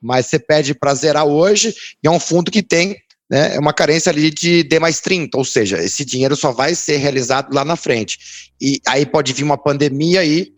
[0.00, 2.96] Mas você pede para zerar hoje e é um fundo que tem
[3.32, 6.74] né, é uma carência ali de D mais 30, ou seja, esse dinheiro só vai
[6.74, 8.52] ser realizado lá na frente.
[8.60, 10.52] E aí pode vir uma pandemia e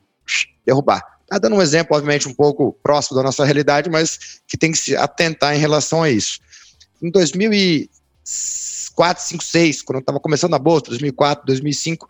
[0.67, 1.01] derrubar.
[1.23, 4.79] Está dando um exemplo, obviamente, um pouco próximo da nossa realidade, mas que tem que
[4.79, 6.41] se atentar em relação a isso.
[7.01, 7.11] Em
[8.95, 12.09] 2004, 5, 6, quando eu estava começando a Bolsa, 2004, 2005,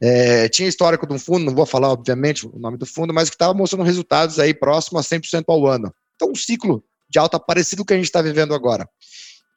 [0.00, 3.30] é, tinha histórico de um fundo, não vou falar, obviamente, o nome do fundo, mas
[3.30, 5.92] que estava mostrando resultados aí próximo a 100% ao ano.
[6.16, 8.88] Então, um ciclo de alta parecido com o que a gente está vivendo agora.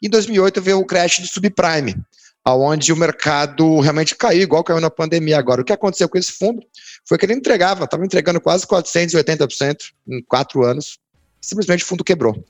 [0.02, 1.96] Em 2008 veio o crash do subprime,
[2.44, 5.62] aonde o mercado realmente caiu, igual caiu na pandemia agora.
[5.62, 6.62] O que aconteceu com esse fundo
[7.08, 10.98] foi que ele entregava, estava entregando quase 480% em quatro anos,
[11.40, 12.44] simplesmente o fundo quebrou.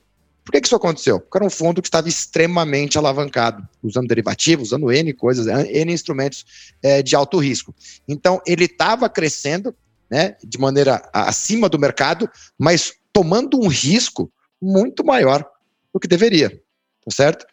[0.44, 1.20] Por que, que isso aconteceu?
[1.20, 6.44] Porque era um fundo que estava extremamente alavancado, usando derivativos, usando N coisas, N instrumentos
[6.82, 7.74] é, de alto risco.
[8.08, 9.74] Então, ele estava crescendo
[10.10, 12.28] né, de maneira acima do mercado,
[12.58, 14.30] mas tomando um risco
[14.60, 15.48] muito maior
[15.92, 16.60] do que deveria
[17.04, 17.46] tá certo?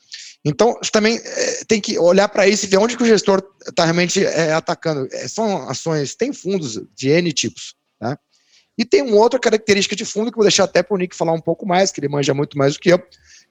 [0.46, 3.84] Então, também é, tem que olhar para isso e ver onde que o gestor está
[3.84, 5.08] realmente é, atacando.
[5.28, 8.18] São ações, tem fundos de N tipos, tá?
[8.80, 11.14] E tem uma outra característica de fundo que eu vou deixar até para o Nick
[11.14, 13.00] falar um pouco mais, que ele manja muito mais do que eu,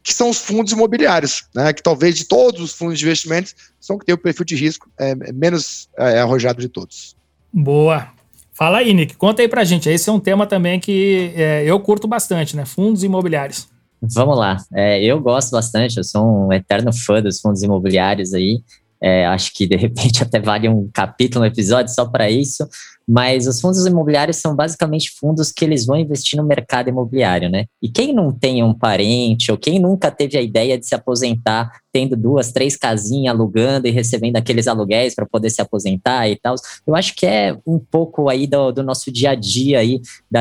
[0.02, 1.70] que são os fundos imobiliários, né?
[1.74, 4.90] Que talvez de todos os fundos de investimentos são que tem o perfil de risco
[4.98, 7.14] é, menos é, arrojado de todos.
[7.52, 8.08] Boa.
[8.54, 9.16] Fala aí, Nick.
[9.18, 9.90] Conta aí para gente.
[9.90, 12.64] Esse é um tema também que é, eu curto bastante, né?
[12.64, 13.68] Fundos imobiliários.
[14.00, 14.56] Vamos lá.
[14.72, 18.62] É, eu gosto bastante, eu sou um eterno fã dos fundos imobiliários aí.
[19.00, 22.66] É, acho que de repente até vale um capítulo, um episódio só para isso.
[23.08, 27.64] Mas os fundos imobiliários são basicamente fundos que eles vão investir no mercado imobiliário, né?
[27.80, 31.70] E quem não tem um parente ou quem nunca teve a ideia de se aposentar
[31.90, 36.54] tendo duas, três casinhas alugando e recebendo aqueles aluguéis para poder se aposentar e tal,
[36.86, 40.00] eu acho que é um pouco aí do, do nosso dia a dia aí
[40.30, 40.40] da,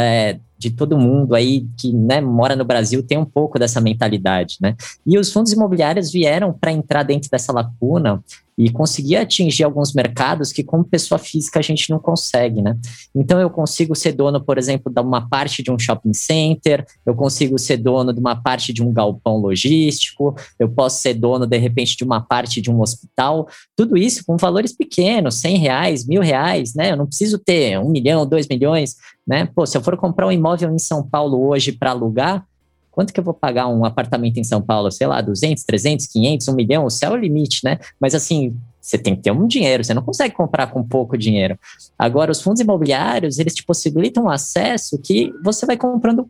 [0.58, 4.76] de todo mundo aí que né, mora no Brasil tem um pouco dessa mentalidade, né?
[5.06, 8.24] E os fundos imobiliários vieram para entrar dentro dessa lacuna
[8.58, 12.76] e conseguir atingir alguns mercados que, como pessoa física, a gente não consegue, né?
[13.14, 17.14] Então, eu consigo ser dono, por exemplo, de uma parte de um shopping center, eu
[17.14, 21.58] consigo ser dono de uma parte de um galpão logístico, eu posso ser dono, de
[21.58, 26.22] repente, de uma parte de um hospital, tudo isso com valores pequenos, 100 reais, mil
[26.22, 26.92] reais, né?
[26.92, 28.96] Eu não preciso ter um milhão, dois milhões,
[29.28, 29.50] né?
[29.54, 32.46] Pô, se eu for comprar um imóvel em São Paulo hoje para alugar,
[32.92, 34.92] quanto que eu vou pagar um apartamento em São Paulo?
[34.92, 36.86] Sei lá, 200, 300, 500, 1 milhão?
[36.86, 37.78] O céu é o limite, né?
[38.00, 41.60] Mas assim, você tem que ter um dinheiro, você não consegue comprar com pouco dinheiro.
[42.00, 46.30] Agora, os fundos imobiliários, eles te possibilitam um acesso que você vai comprando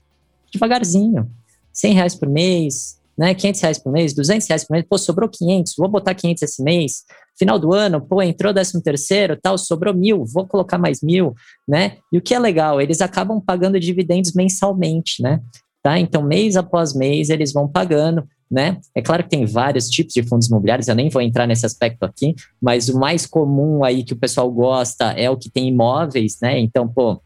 [0.52, 1.30] devagarzinho.
[1.72, 3.34] 100 reais por mês, né?
[3.34, 6.64] 500 reais por mês, 200 reais por mês, pô, sobrou 500, vou botar 500 esse
[6.64, 7.04] mês.
[7.38, 11.36] Final do ano, pô, entrou 13 terceiro, tal, sobrou mil, vou colocar mais mil,
[11.68, 11.98] né?
[12.12, 15.42] E o que é legal, eles acabam pagando dividendos mensalmente, né?
[15.82, 16.00] Tá?
[16.00, 18.78] Então, mês após mês, eles vão pagando, né?
[18.94, 22.04] É claro que tem vários tipos de fundos imobiliários, eu nem vou entrar nesse aspecto
[22.04, 26.38] aqui, mas o mais comum aí que o pessoal gosta é o que tem imóveis,
[26.42, 26.60] né?
[26.60, 27.22] Então, pô,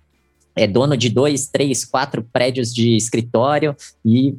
[0.56, 3.76] é dono de dois, três, quatro prédios de escritório
[4.06, 4.36] e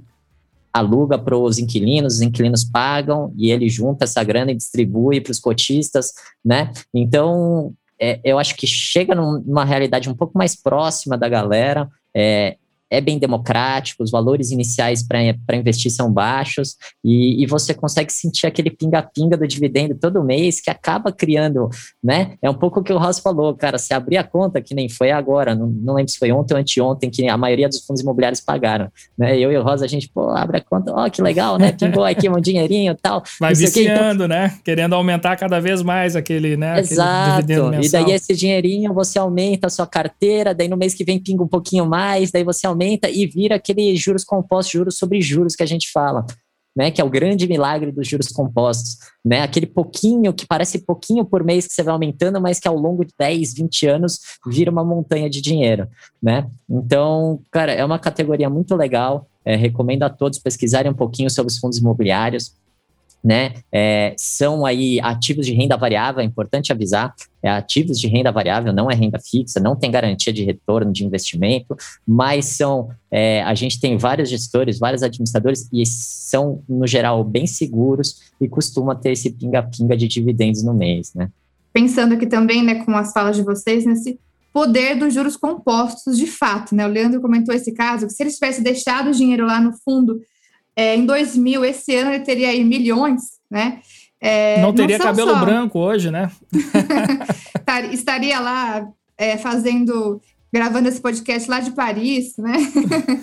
[0.73, 5.31] aluga para os inquilinos, os inquilinos pagam e ele junta essa grana e distribui para
[5.31, 6.13] os cotistas,
[6.45, 6.73] né?
[6.95, 11.89] Então, é, eu acho que chega numa realidade um pouco mais próxima da galera.
[12.15, 12.57] É,
[12.93, 18.47] é bem democrático, os valores iniciais para investir são baixos e, e, você consegue sentir
[18.47, 21.71] aquele pinga-pinga do dividendo todo mês que acaba criando,
[22.05, 22.35] né?
[22.43, 24.91] É um pouco o que o Ross falou, cara, se abrir a conta, que nem
[24.91, 28.03] foi agora, não, não lembro se foi ontem ou anteontem, que a maioria dos fundos
[28.03, 29.39] imobiliários pagaram, né?
[29.39, 31.73] Eu e o Ross, a gente, pô, abre a conta, ó, oh, que legal, né?
[31.73, 33.23] Pingou aqui um dinheirinho e tal.
[33.41, 34.29] Vai viciando, então...
[34.29, 34.59] né?
[34.63, 36.79] Querendo aumentar cada vez mais aquele, né?
[36.79, 37.51] Exato.
[37.81, 41.43] e daí esse dinheirinho você aumenta a sua carteira, daí no mês que vem pinga
[41.43, 45.55] um pouquinho mais, daí você aumenta aumenta e vira aquele juros compostos, juros sobre juros
[45.55, 46.27] que a gente fala.
[46.75, 51.23] Né, que é o grande milagre dos juros compostos, né, aquele pouquinho que parece pouquinho
[51.23, 54.71] por mês que você vai aumentando, mas que ao longo de 10, 20 anos vira
[54.71, 55.87] uma montanha de dinheiro,
[56.23, 56.49] né?
[56.67, 61.53] Então, cara, é uma categoria muito legal, é, recomendo a todos pesquisarem um pouquinho sobre
[61.53, 62.55] os fundos imobiliários,
[63.23, 63.55] né?
[63.71, 68.73] É, são aí ativos de renda variável, é importante avisar, é ativos de renda variável,
[68.73, 73.55] não é renda fixa, não tem garantia de retorno de investimento, mas são, é, a
[73.55, 79.13] gente tem vários gestores, vários administradores e são, no geral, bem seguros e costuma ter
[79.13, 81.31] esse pinga-pinga de dividendos no mês, né?
[81.73, 84.19] Pensando aqui também, né, com as falas de vocês, nesse
[84.53, 86.87] poder dos juros compostos de fato, né?
[86.87, 90.21] O Leandro comentou esse caso, que se ele tivesse deixado o dinheiro lá no fundo
[90.75, 93.81] é, em 2000, esse ano ele teria aí milhões, né?
[94.21, 95.41] É, não teria não cabelo só...
[95.41, 96.31] branco hoje, né?
[97.93, 98.87] Estaria lá
[99.19, 100.21] é, fazendo,
[100.53, 102.53] gravando esse podcast lá de Paris, né?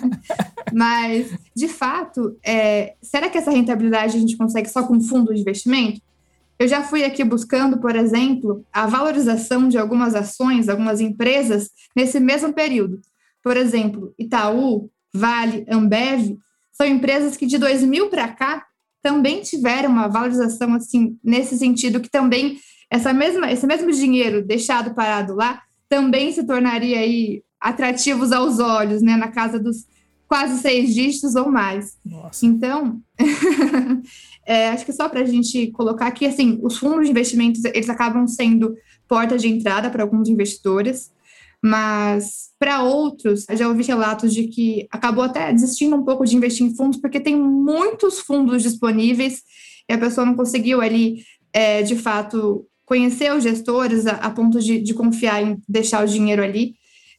[0.72, 5.40] Mas, de fato, é, será que essa rentabilidade a gente consegue só com fundo de
[5.40, 6.00] investimento?
[6.58, 12.20] Eu já fui aqui buscando, por exemplo, a valorização de algumas ações, algumas empresas nesse
[12.20, 13.00] mesmo período.
[13.42, 16.36] Por exemplo, Itaú, Vale, Ambev,
[16.80, 18.64] são empresas que de 2000 para cá
[19.02, 22.58] também tiveram uma valorização assim nesse sentido que também
[22.88, 25.60] essa mesma esse mesmo dinheiro deixado parado lá
[25.90, 29.86] também se tornaria aí atrativos aos olhos, né, na casa dos
[30.26, 31.98] quase seis dígitos ou mais.
[32.06, 32.46] Nossa.
[32.46, 33.02] Então,
[34.46, 37.90] é, acho que só para a gente colocar aqui, assim, os fundos de investimentos eles
[37.90, 38.74] acabam sendo
[39.08, 41.12] porta de entrada para alguns investidores.
[41.62, 46.66] Mas para outros, já ouvi relatos de que acabou até desistindo um pouco de investir
[46.66, 49.42] em fundos porque tem muitos fundos disponíveis
[49.88, 54.58] e a pessoa não conseguiu ali, é, de fato, conhecer os gestores a, a ponto
[54.58, 56.74] de, de, confiar em deixar o dinheiro ali.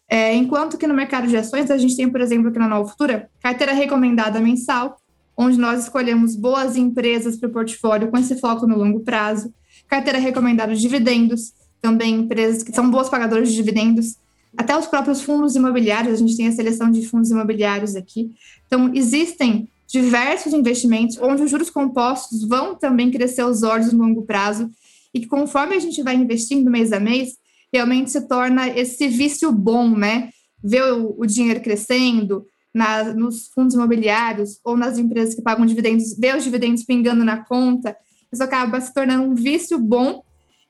[0.09, 2.89] É, enquanto que no mercado de ações, a gente tem, por exemplo, aqui na Nova
[2.89, 4.97] Futura, carteira recomendada mensal,
[5.37, 9.53] onde nós escolhemos boas empresas para o portfólio com esse foco no longo prazo,
[9.87, 14.17] carteira recomendada de dividendos, também empresas que são boas pagadoras de dividendos,
[14.57, 18.31] até os próprios fundos imobiliários, a gente tem a seleção de fundos imobiliários aqui.
[18.67, 24.23] Então, existem diversos investimentos onde os juros compostos vão também crescer os olhos no longo
[24.23, 24.69] prazo
[25.13, 27.35] e que conforme a gente vai investindo mês a mês,
[27.73, 30.29] realmente se torna esse vício bom, né?
[30.63, 36.17] Ver o, o dinheiro crescendo na, nos fundos imobiliários ou nas empresas que pagam dividendos,
[36.17, 37.95] ver os dividendos pingando na conta,
[38.31, 40.23] isso acaba se tornando um vício bom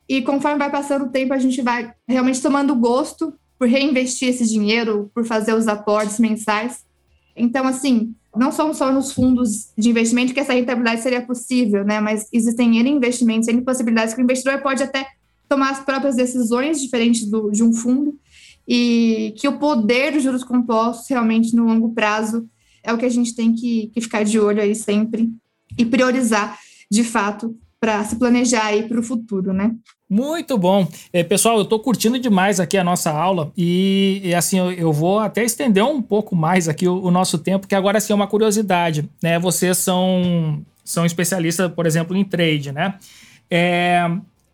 [0.10, 4.48] e conforme vai passando o tempo, a gente vai realmente tomando gosto por reinvestir esse
[4.48, 6.84] dinheiro, por fazer os aportes mensais.
[7.36, 12.00] Então, assim, não são só nos fundos de investimento que essa rentabilidade seria possível, né?
[12.00, 15.06] Mas existem N investimentos, N possibilidades que o investidor pode até
[15.48, 18.18] tomar as próprias decisões diferentes do, de um fundo.
[18.68, 22.50] e que o poder dos juros compostos realmente no longo prazo
[22.84, 25.30] é o que a gente tem que, que ficar de olho aí sempre
[25.78, 26.58] e priorizar
[26.90, 29.72] de fato para se planejar aí para o futuro, né?
[30.08, 30.88] Muito bom.
[31.12, 34.94] É, pessoal, eu estou curtindo demais aqui a nossa aula e, e assim, eu, eu,
[34.94, 38.16] vou até estender um pouco mais aqui o, o, nosso tempo, que agora assim é
[38.16, 39.40] uma curiosidade, né?
[39.40, 42.94] Vocês são, são especialistas, por exemplo, em trade, né?
[43.50, 44.08] É,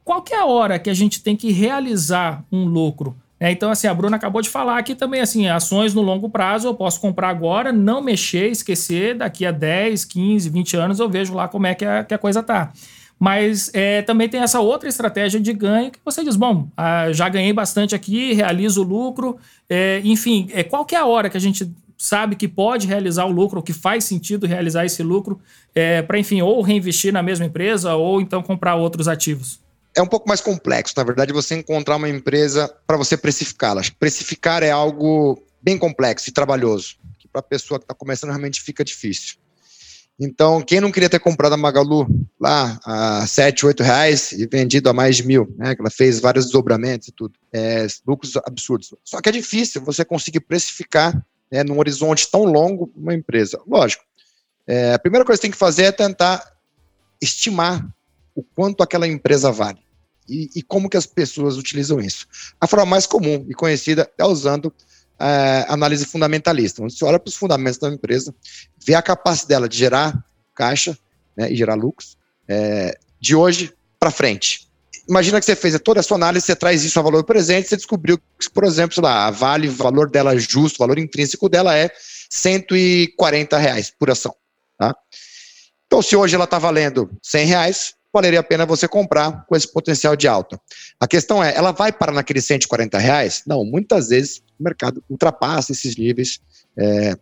[0.05, 3.13] qual que é a hora que a gente tem que realizar um lucro?
[3.39, 6.69] É, então, assim, a Bruna acabou de falar aqui também, assim, ações no longo prazo
[6.69, 11.33] eu posso comprar agora, não mexer, esquecer, daqui a 10, 15, 20 anos eu vejo
[11.33, 12.71] lá como é que a, que a coisa tá.
[13.19, 17.27] Mas é, também tem essa outra estratégia de ganho que você diz, bom, ah, já
[17.27, 19.37] ganhei bastante aqui, realizo o lucro,
[19.67, 23.25] é, enfim, é, qual que é a hora que a gente sabe que pode realizar
[23.25, 25.39] o lucro, que faz sentido realizar esse lucro,
[25.73, 29.59] é, para, enfim, ou reinvestir na mesma empresa, ou então comprar outros ativos?
[29.95, 33.81] É um pouco mais complexo, na verdade, você encontrar uma empresa para você precificá-la.
[33.99, 38.61] Precificar é algo bem complexo e trabalhoso, que para a pessoa que está começando realmente
[38.61, 39.37] fica difícil.
[40.19, 42.07] Então, quem não queria ter comprado a Magalu
[42.39, 45.75] lá a 7, 8 reais e vendido a mais de mil, né?
[45.75, 47.35] Que ela fez vários desdobramentos e tudo.
[47.53, 48.95] É, lucros absurdos.
[49.03, 51.13] Só que é difícil você conseguir precificar
[51.51, 53.61] né, num horizonte tão longo uma empresa.
[53.67, 54.03] Lógico.
[54.65, 56.43] É, a primeira coisa que tem que fazer é tentar
[57.21, 57.87] estimar
[58.35, 59.79] o quanto aquela empresa vale.
[60.27, 62.27] E, e como que as pessoas utilizam isso.
[62.59, 64.73] A forma mais comum e conhecida é usando
[65.19, 68.33] é, análise fundamentalista, onde você olha para os fundamentos da empresa,
[68.85, 70.97] vê a capacidade dela de gerar caixa
[71.35, 74.67] né, e gerar lucros é, de hoje para frente.
[75.07, 77.77] Imagina que você fez toda a sua análise, você traz isso a valor presente, você
[77.77, 81.77] descobriu que, por exemplo, lá, a Vale, o valor dela justo, o valor intrínseco dela
[81.77, 81.89] é
[82.29, 84.35] 140 reais por ação.
[84.77, 84.93] Tá?
[85.85, 89.71] Então, se hoje ela está valendo 100 reais, valeria a pena você comprar com esse
[89.71, 90.59] potencial de alta.
[90.99, 93.43] A questão é, ela vai parar naqueles 140 reais?
[93.45, 96.39] Não, muitas vezes o mercado ultrapassa esses níveis.
[96.75, 97.15] É,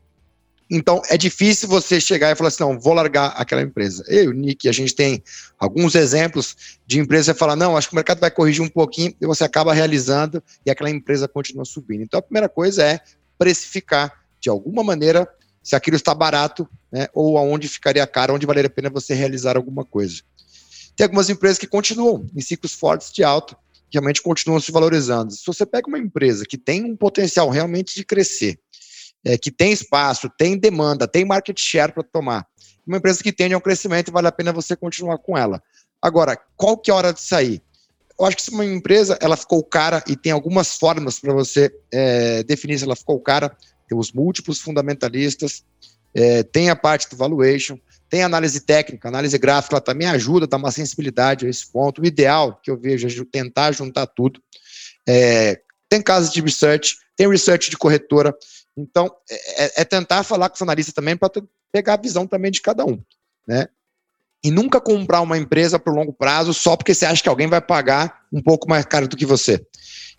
[0.70, 4.04] então, é difícil você chegar e falar assim, não, vou largar aquela empresa.
[4.08, 5.22] Eu Nick, a gente tem
[5.60, 9.14] alguns exemplos de empresa que fala, não, acho que o mercado vai corrigir um pouquinho
[9.22, 12.02] e você acaba realizando e aquela empresa continua subindo.
[12.02, 13.00] Então, a primeira coisa é
[13.38, 15.28] precificar de alguma maneira
[15.62, 19.58] se aquilo está barato, né, ou aonde ficaria caro, onde valeria a pena você realizar
[19.58, 20.22] alguma coisa.
[20.96, 23.58] Tem algumas empresas que continuam em ciclos fortes de alta,
[23.92, 25.34] realmente continuam se valorizando.
[25.34, 28.60] Se você pega uma empresa que tem um potencial realmente de crescer,
[29.24, 32.46] é, que tem espaço, tem demanda, tem market share para tomar,
[32.86, 35.62] uma empresa que tende ao crescimento, vale a pena você continuar com ela.
[36.02, 37.62] Agora, qual que é a hora de sair?
[38.18, 41.74] Eu acho que se uma empresa ela ficou cara e tem algumas formas para você
[41.92, 43.50] é, definir se ela ficou cara,
[43.88, 45.64] tem os múltiplos fundamentalistas,
[46.14, 47.78] é, tem a parte do valuation,
[48.10, 52.02] tem análise técnica, análise gráfica, ela também ajuda, dá uma sensibilidade a esse ponto.
[52.02, 54.42] O ideal que eu vejo é tentar juntar tudo.
[55.08, 58.36] É, tem casos de research, tem research de corretora.
[58.78, 61.32] Então, é, é, é tentar falar com os analistas também para
[61.72, 63.02] pegar a visão também de cada um.
[63.48, 63.68] Né?
[64.44, 67.62] E nunca comprar uma empresa por longo prazo só porque você acha que alguém vai
[67.62, 69.66] pagar um pouco mais caro do que você.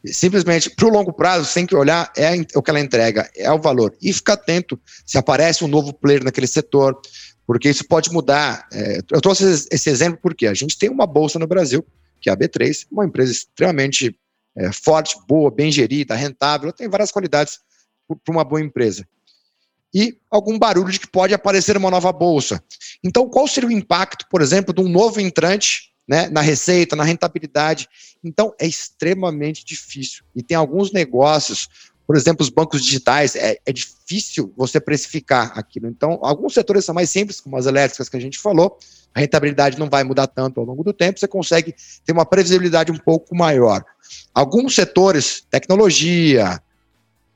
[0.05, 3.61] Simplesmente, para o longo prazo, tem que olhar é o que ela entrega, é o
[3.61, 3.97] valor.
[4.01, 7.01] E ficar atento se aparece um novo player naquele setor,
[7.47, 8.67] porque isso pode mudar.
[8.73, 11.87] É, eu trouxe esse exemplo porque a gente tem uma bolsa no Brasil,
[12.21, 14.19] que é a B3, uma empresa extremamente
[14.57, 17.59] é, forte, boa, bem gerida, rentável, tem várias qualidades
[18.09, 19.07] para uma boa empresa.
[19.95, 22.63] E algum barulho de que pode aparecer uma nova bolsa.
[23.03, 27.05] Então, qual seria o impacto, por exemplo, de um novo entrante né, na receita, na
[27.05, 27.89] rentabilidade?
[28.23, 30.25] Então, é extremamente difícil.
[30.35, 31.69] E tem alguns negócios
[32.07, 35.89] por exemplo, os bancos digitais, é, é, difícil você precificar aquilo.
[35.89, 38.79] Então, alguns setores são mais simples, como as elétricas que a gente falou,
[39.13, 42.93] a rentabilidade não vai mudar tanto ao longo do tempo, você consegue ter uma previsibilidade
[42.93, 43.85] um pouco maior.
[44.33, 46.63] Alguns setores, tecnologia,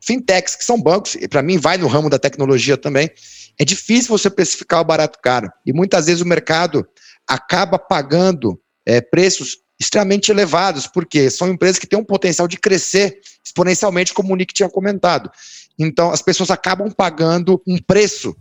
[0.00, 3.10] fintechs, que são bancos, e para mim vai no ramo da tecnologia também,
[3.58, 5.50] é difícil você precificar o barato caro.
[5.66, 6.86] E muitas vezes o mercado
[7.26, 13.18] acaba pagando é, preços extremamente elevados, porque são empresas que têm um potencial de crescer
[13.42, 15.30] exponencialmente, como o Nick tinha comentado.
[15.78, 18.36] Então, as pessoas acabam pagando um preço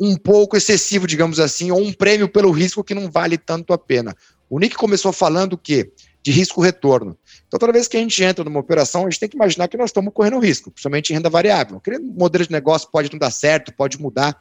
[0.00, 3.78] um pouco excessivo, digamos assim, ou um prêmio pelo risco que não vale tanto a
[3.78, 4.14] pena.
[4.48, 5.92] O Nick começou falando o quê?
[6.22, 7.18] De risco-retorno.
[7.48, 9.76] Então, toda vez que a gente entra numa operação, a gente tem que imaginar que
[9.76, 11.78] nós estamos correndo risco, principalmente em renda variável.
[11.78, 14.40] Aquele modelo de negócio pode não dar certo, pode mudar.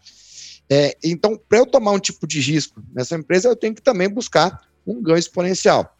[0.70, 4.08] É, então, para eu tomar um tipo de risco nessa empresa, eu tenho que também
[4.08, 5.93] buscar um ganho exponencial.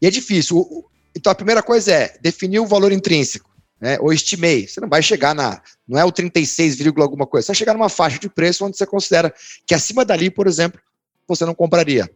[0.00, 0.84] E é difícil.
[1.14, 3.50] Então a primeira coisa é definir o valor intrínseco,
[3.80, 3.98] né?
[4.00, 4.66] Ou estimei.
[4.66, 5.62] Você não vai chegar na.
[5.86, 7.46] Não é o 36, alguma coisa.
[7.46, 9.32] Você vai chegar numa faixa de preço onde você considera
[9.66, 10.80] que acima dali, por exemplo,
[11.26, 12.10] você não compraria.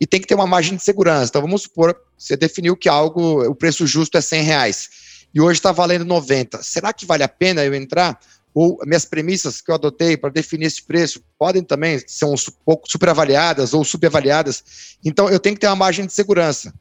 [0.00, 1.30] E tem que ter uma margem de segurança.
[1.30, 4.88] Então vamos supor, você definiu que algo, o preço justo é 100 reais.
[5.34, 6.62] e hoje está valendo 90.
[6.62, 8.18] Será que vale a pena eu entrar?
[8.54, 12.34] Ou minhas premissas que eu adotei para definir esse preço podem também ser um
[12.64, 14.96] pouco superavaliadas ou subavaliadas.
[15.04, 16.72] Então eu tenho que ter uma margem de segurança.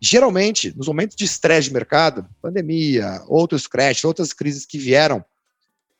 [0.00, 5.22] Geralmente, nos momentos de estresse de mercado, pandemia, outros crashes, outras crises que vieram,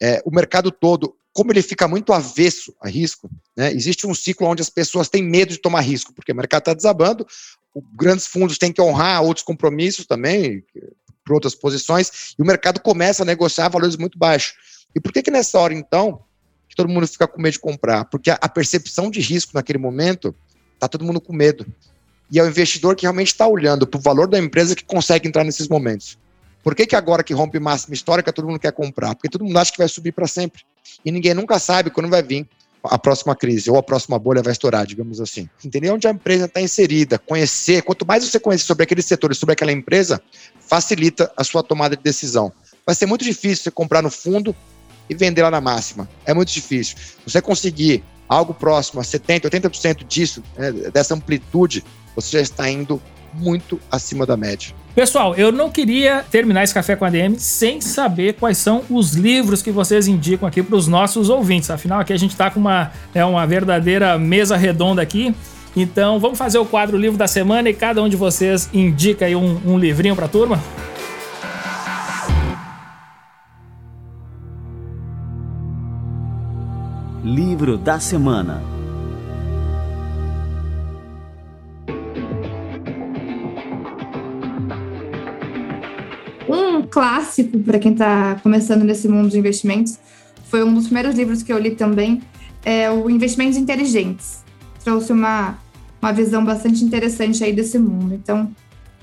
[0.01, 4.47] é, o mercado todo, como ele fica muito avesso a risco, né, existe um ciclo
[4.47, 7.27] onde as pessoas têm medo de tomar risco, porque o mercado está desabando,
[7.95, 10.65] grandes fundos têm que honrar outros compromissos também,
[11.23, 14.55] por outras posições, e o mercado começa a negociar valores muito baixos.
[14.95, 16.23] E por que que nessa hora, então,
[16.69, 18.07] que todo mundo fica com medo de comprar?
[18.07, 20.35] Porque a, a percepção de risco naquele momento,
[20.75, 21.67] está todo mundo com medo.
[22.31, 25.27] E é o investidor que realmente está olhando para o valor da empresa que consegue
[25.27, 26.19] entrar nesses momentos.
[26.63, 29.15] Por que, que agora que rompe máxima histórica todo mundo quer comprar?
[29.15, 30.63] Porque todo mundo acha que vai subir para sempre.
[31.05, 32.47] E ninguém nunca sabe quando vai vir
[32.85, 35.49] a próxima crise ou a próxima bolha vai estourar, digamos assim.
[35.65, 37.83] Entender onde a empresa está inserida, conhecer.
[37.83, 40.21] Quanto mais você conhecer sobre aquele setor e sobre aquela empresa,
[40.61, 42.53] facilita a sua tomada de decisão.
[42.87, 44.55] Vai ser muito difícil você comprar no fundo
[45.09, 46.09] e vender lá na máxima.
[46.25, 46.97] É muito difícil.
[47.27, 53.03] Você conseguir algo próximo a 70%, 80% disso, né, dessa amplitude, você já está indo
[53.35, 54.73] muito acima da média.
[54.95, 59.15] Pessoal, eu não queria terminar esse café com a DM sem saber quais são os
[59.15, 61.71] livros que vocês indicam aqui para os nossos ouvintes.
[61.71, 65.35] Afinal, aqui a gente está com uma, é uma verdadeira mesa redonda aqui.
[65.77, 69.37] Então, vamos fazer o quadro Livro da Semana e cada um de vocês indica aí
[69.37, 70.61] um, um livrinho para a turma?
[77.31, 78.61] Livro da Semana
[86.49, 89.97] Um clássico para quem está começando nesse mundo de investimentos
[90.49, 92.21] foi um dos primeiros livros que eu li também,
[92.65, 94.43] é o Investimentos Inteligentes.
[94.83, 95.57] Trouxe uma,
[96.03, 98.13] uma visão bastante interessante aí desse mundo.
[98.13, 98.51] Então,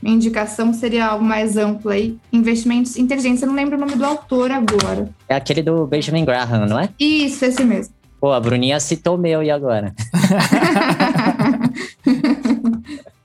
[0.01, 3.41] minha indicação seria algo mais amplo aí, investimentos inteligentes.
[3.41, 5.09] Eu não lembro o nome do autor agora.
[5.29, 6.89] É aquele do Benjamin Graham, não é?
[6.99, 7.96] Isso, esse mesmo.
[8.19, 9.93] Pô, a Bruninha citou o meu e agora?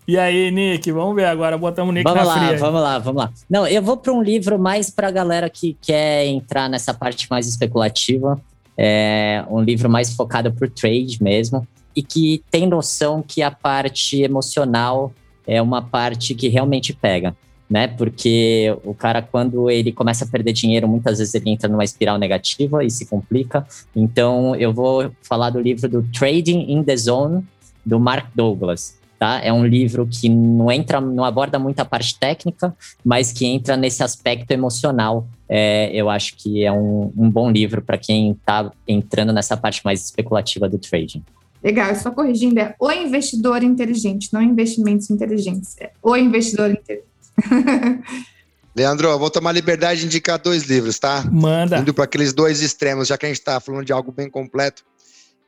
[0.06, 2.58] E aí, Nick, vamos ver agora, botamos o Nick vamos na lá, fria.
[2.58, 3.32] Vamos lá, vamos lá.
[3.48, 7.28] Não, eu vou para um livro mais para a galera que quer entrar nessa parte
[7.30, 8.38] mais especulativa.
[8.76, 14.20] É um livro mais focado por trade mesmo e que tem noção que a parte
[14.22, 15.12] emocional
[15.46, 17.34] é uma parte que realmente pega,
[17.72, 17.88] né?
[17.88, 22.18] Porque o cara, quando ele começa a perder dinheiro, muitas vezes ele entra numa espiral
[22.18, 23.66] negativa e se complica.
[23.96, 27.42] Então, eu vou falar do livro do Trading in the Zone,
[27.84, 29.00] do Mark Douglas.
[29.18, 29.40] Tá?
[29.42, 33.74] É um livro que não entra, não aborda muito a parte técnica, mas que entra
[33.74, 35.26] nesse aspecto emocional.
[35.48, 39.80] É, eu acho que é um, um bom livro para quem está entrando nessa parte
[39.82, 41.22] mais especulativa do trading.
[41.64, 45.74] Legal, só corrigindo, é o investidor inteligente, não investimentos inteligentes.
[45.80, 47.11] É o investidor inteligente.
[48.74, 51.24] Leandro, vou tomar liberdade de indicar dois livros, tá?
[51.30, 51.78] Manda.
[51.78, 54.82] Indo para aqueles dois extremos, já que a gente está falando de algo bem completo.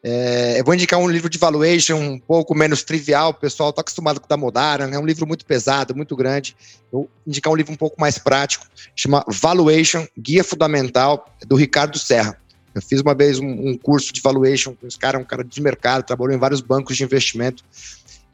[0.06, 3.80] É, eu vou indicar um livro de valuation um pouco menos trivial, o pessoal está
[3.80, 6.54] acostumado com o da Modara, é um livro muito pesado, muito grande.
[6.92, 11.98] Eu vou indicar um livro um pouco mais prático, chama Valuation, Guia Fundamental, do Ricardo
[11.98, 12.36] Serra.
[12.74, 15.62] Eu fiz uma vez um, um curso de valuation com esse cara, um cara de
[15.62, 17.64] mercado, trabalhou em vários bancos de investimento.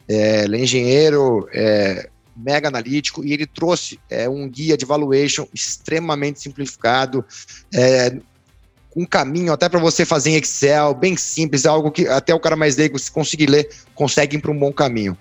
[0.09, 2.09] É, ele é engenheiro, é,
[2.45, 7.25] mega analítico, e ele trouxe é, um guia de valuation extremamente simplificado,
[7.73, 8.17] é,
[8.97, 12.57] um caminho até para você fazer em Excel, bem simples, algo que até o cara
[12.57, 15.17] mais leigo, se conseguir ler, consegue ir para um bom caminho.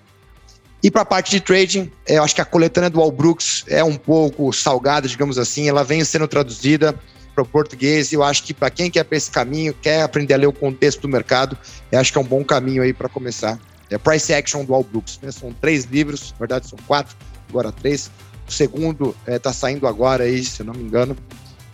[0.82, 3.64] E para a parte de trading, é, eu acho que a coletânea do Al Brooks
[3.68, 6.94] é um pouco salgada, digamos assim, ela vem sendo traduzida
[7.34, 10.34] para o português e eu acho que para quem quer para esse caminho, quer aprender
[10.34, 11.56] a ler o contexto do mercado,
[11.92, 13.58] eu acho que é um bom caminho aí para começar.
[13.90, 15.32] É Price Action do Al Brooks, né?
[15.32, 17.16] são três livros, na verdade são quatro,
[17.48, 18.10] agora três.
[18.48, 21.16] O segundo está é, saindo agora aí, se eu não me engano.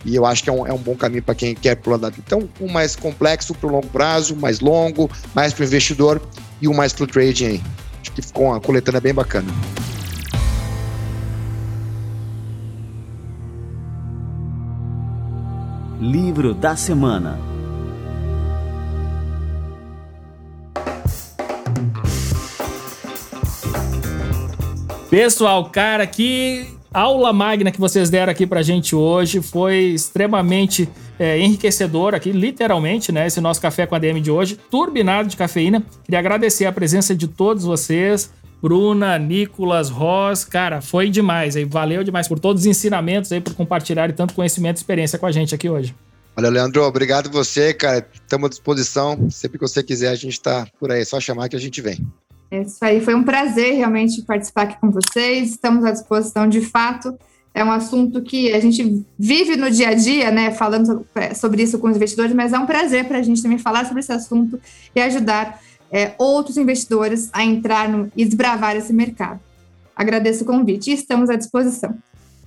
[0.05, 2.13] E eu acho que é um, é um bom caminho para quem quer vida.
[2.17, 6.21] Então, um mais complexo para o longo prazo, mais longo, mais para o investidor
[6.61, 7.63] e um mais para o trading aí.
[8.01, 9.47] Acho que ficou uma coletânea bem bacana.
[15.99, 17.56] Livro da Semana
[25.09, 31.39] Pessoal, cara, que aula magna que vocês deram aqui pra gente hoje foi extremamente é,
[31.39, 33.25] enriquecedor aqui, literalmente, né?
[33.25, 35.81] Esse nosso café com a DM de hoje, turbinado de cafeína.
[36.03, 38.31] Queria agradecer a presença de todos vocês.
[38.61, 41.63] Bruna, Nicolas, Ross, cara, foi demais aí.
[41.63, 45.31] Valeu demais por todos os ensinamentos aí, por compartilhar tanto conhecimento e experiência com a
[45.31, 45.95] gente aqui hoje.
[46.35, 48.05] Olha, Leandro, obrigado você, cara.
[48.13, 49.29] Estamos à disposição.
[49.29, 51.01] Sempre que você quiser, a gente está por aí.
[51.01, 52.05] É só chamar que a gente vem.
[52.49, 55.51] É isso aí, foi um prazer realmente participar aqui com vocês.
[55.51, 57.17] Estamos à disposição, de fato.
[57.53, 61.63] é um assunto que a gente vive no dia a dia, né, falando é, sobre
[61.63, 64.11] isso com os investidores, mas é um prazer para a gente também falar sobre esse
[64.11, 64.59] assunto
[64.95, 65.59] e ajudar
[65.91, 69.39] é, outros investidores a entrar no, e desbravar esse mercado.
[69.95, 71.97] Agradeço o convite e estamos à disposição.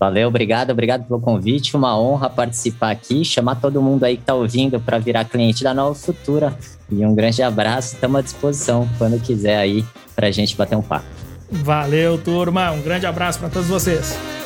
[0.00, 1.76] Valeu, obrigado, obrigado pelo convite.
[1.76, 5.74] Uma honra participar aqui, chamar todo mundo aí que está ouvindo para virar cliente da
[5.74, 6.56] Nova Futura.
[6.90, 9.84] E um grande abraço, estamos à disposição quando quiser aí
[10.16, 11.04] para a gente bater um papo.
[11.50, 12.70] Valeu, turma.
[12.70, 14.39] Um grande abraço para todos vocês.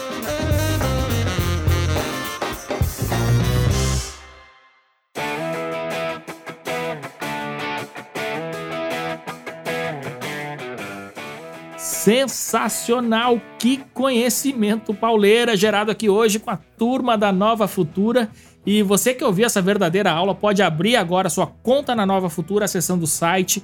[12.04, 13.40] Sensacional!
[13.58, 18.28] Que conhecimento pauleira gerado aqui hoje com a turma da Nova Futura.
[18.66, 22.66] E você que ouviu essa verdadeira aula pode abrir agora sua conta na Nova Futura
[22.66, 23.62] acessando o site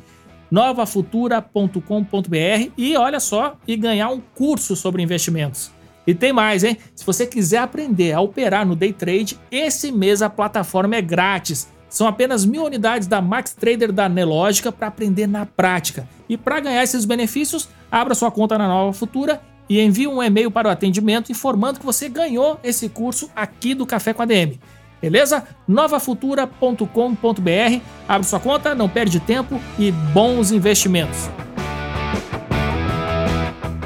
[0.51, 5.71] novafutura.com.br e olha só, e ganhar um curso sobre investimentos.
[6.07, 6.79] E tem mais, hein?
[6.95, 11.69] Se você quiser aprender a operar no day trade, esse mês a plataforma é grátis.
[11.91, 16.09] São apenas mil unidades da Max Trader da Nelogica para aprender na prática.
[16.29, 20.51] E para ganhar esses benefícios, abra sua conta na Nova Futura e envie um e-mail
[20.51, 24.61] para o atendimento informando que você ganhou esse curso aqui do Café com a DM.
[25.03, 25.45] Beleza?
[25.67, 27.81] novafutura.com.br.
[28.09, 31.29] Abre sua conta, não perde tempo e bons investimentos.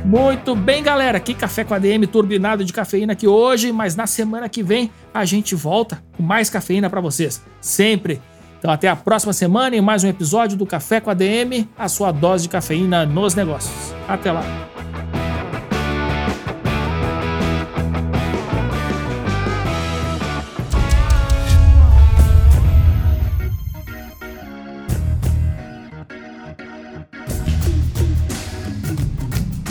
[0.04, 1.16] Muito bem, galera.
[1.16, 4.90] Aqui Café com a DM turbinado de cafeína aqui hoje, mas na semana que vem
[5.14, 7.42] a gente volta com mais cafeína para vocês.
[7.60, 8.20] Sempre.
[8.58, 11.88] Então até a próxima semana em mais um episódio do Café com a DM, a
[11.88, 13.94] sua dose de cafeína nos negócios.
[14.06, 14.73] Até lá.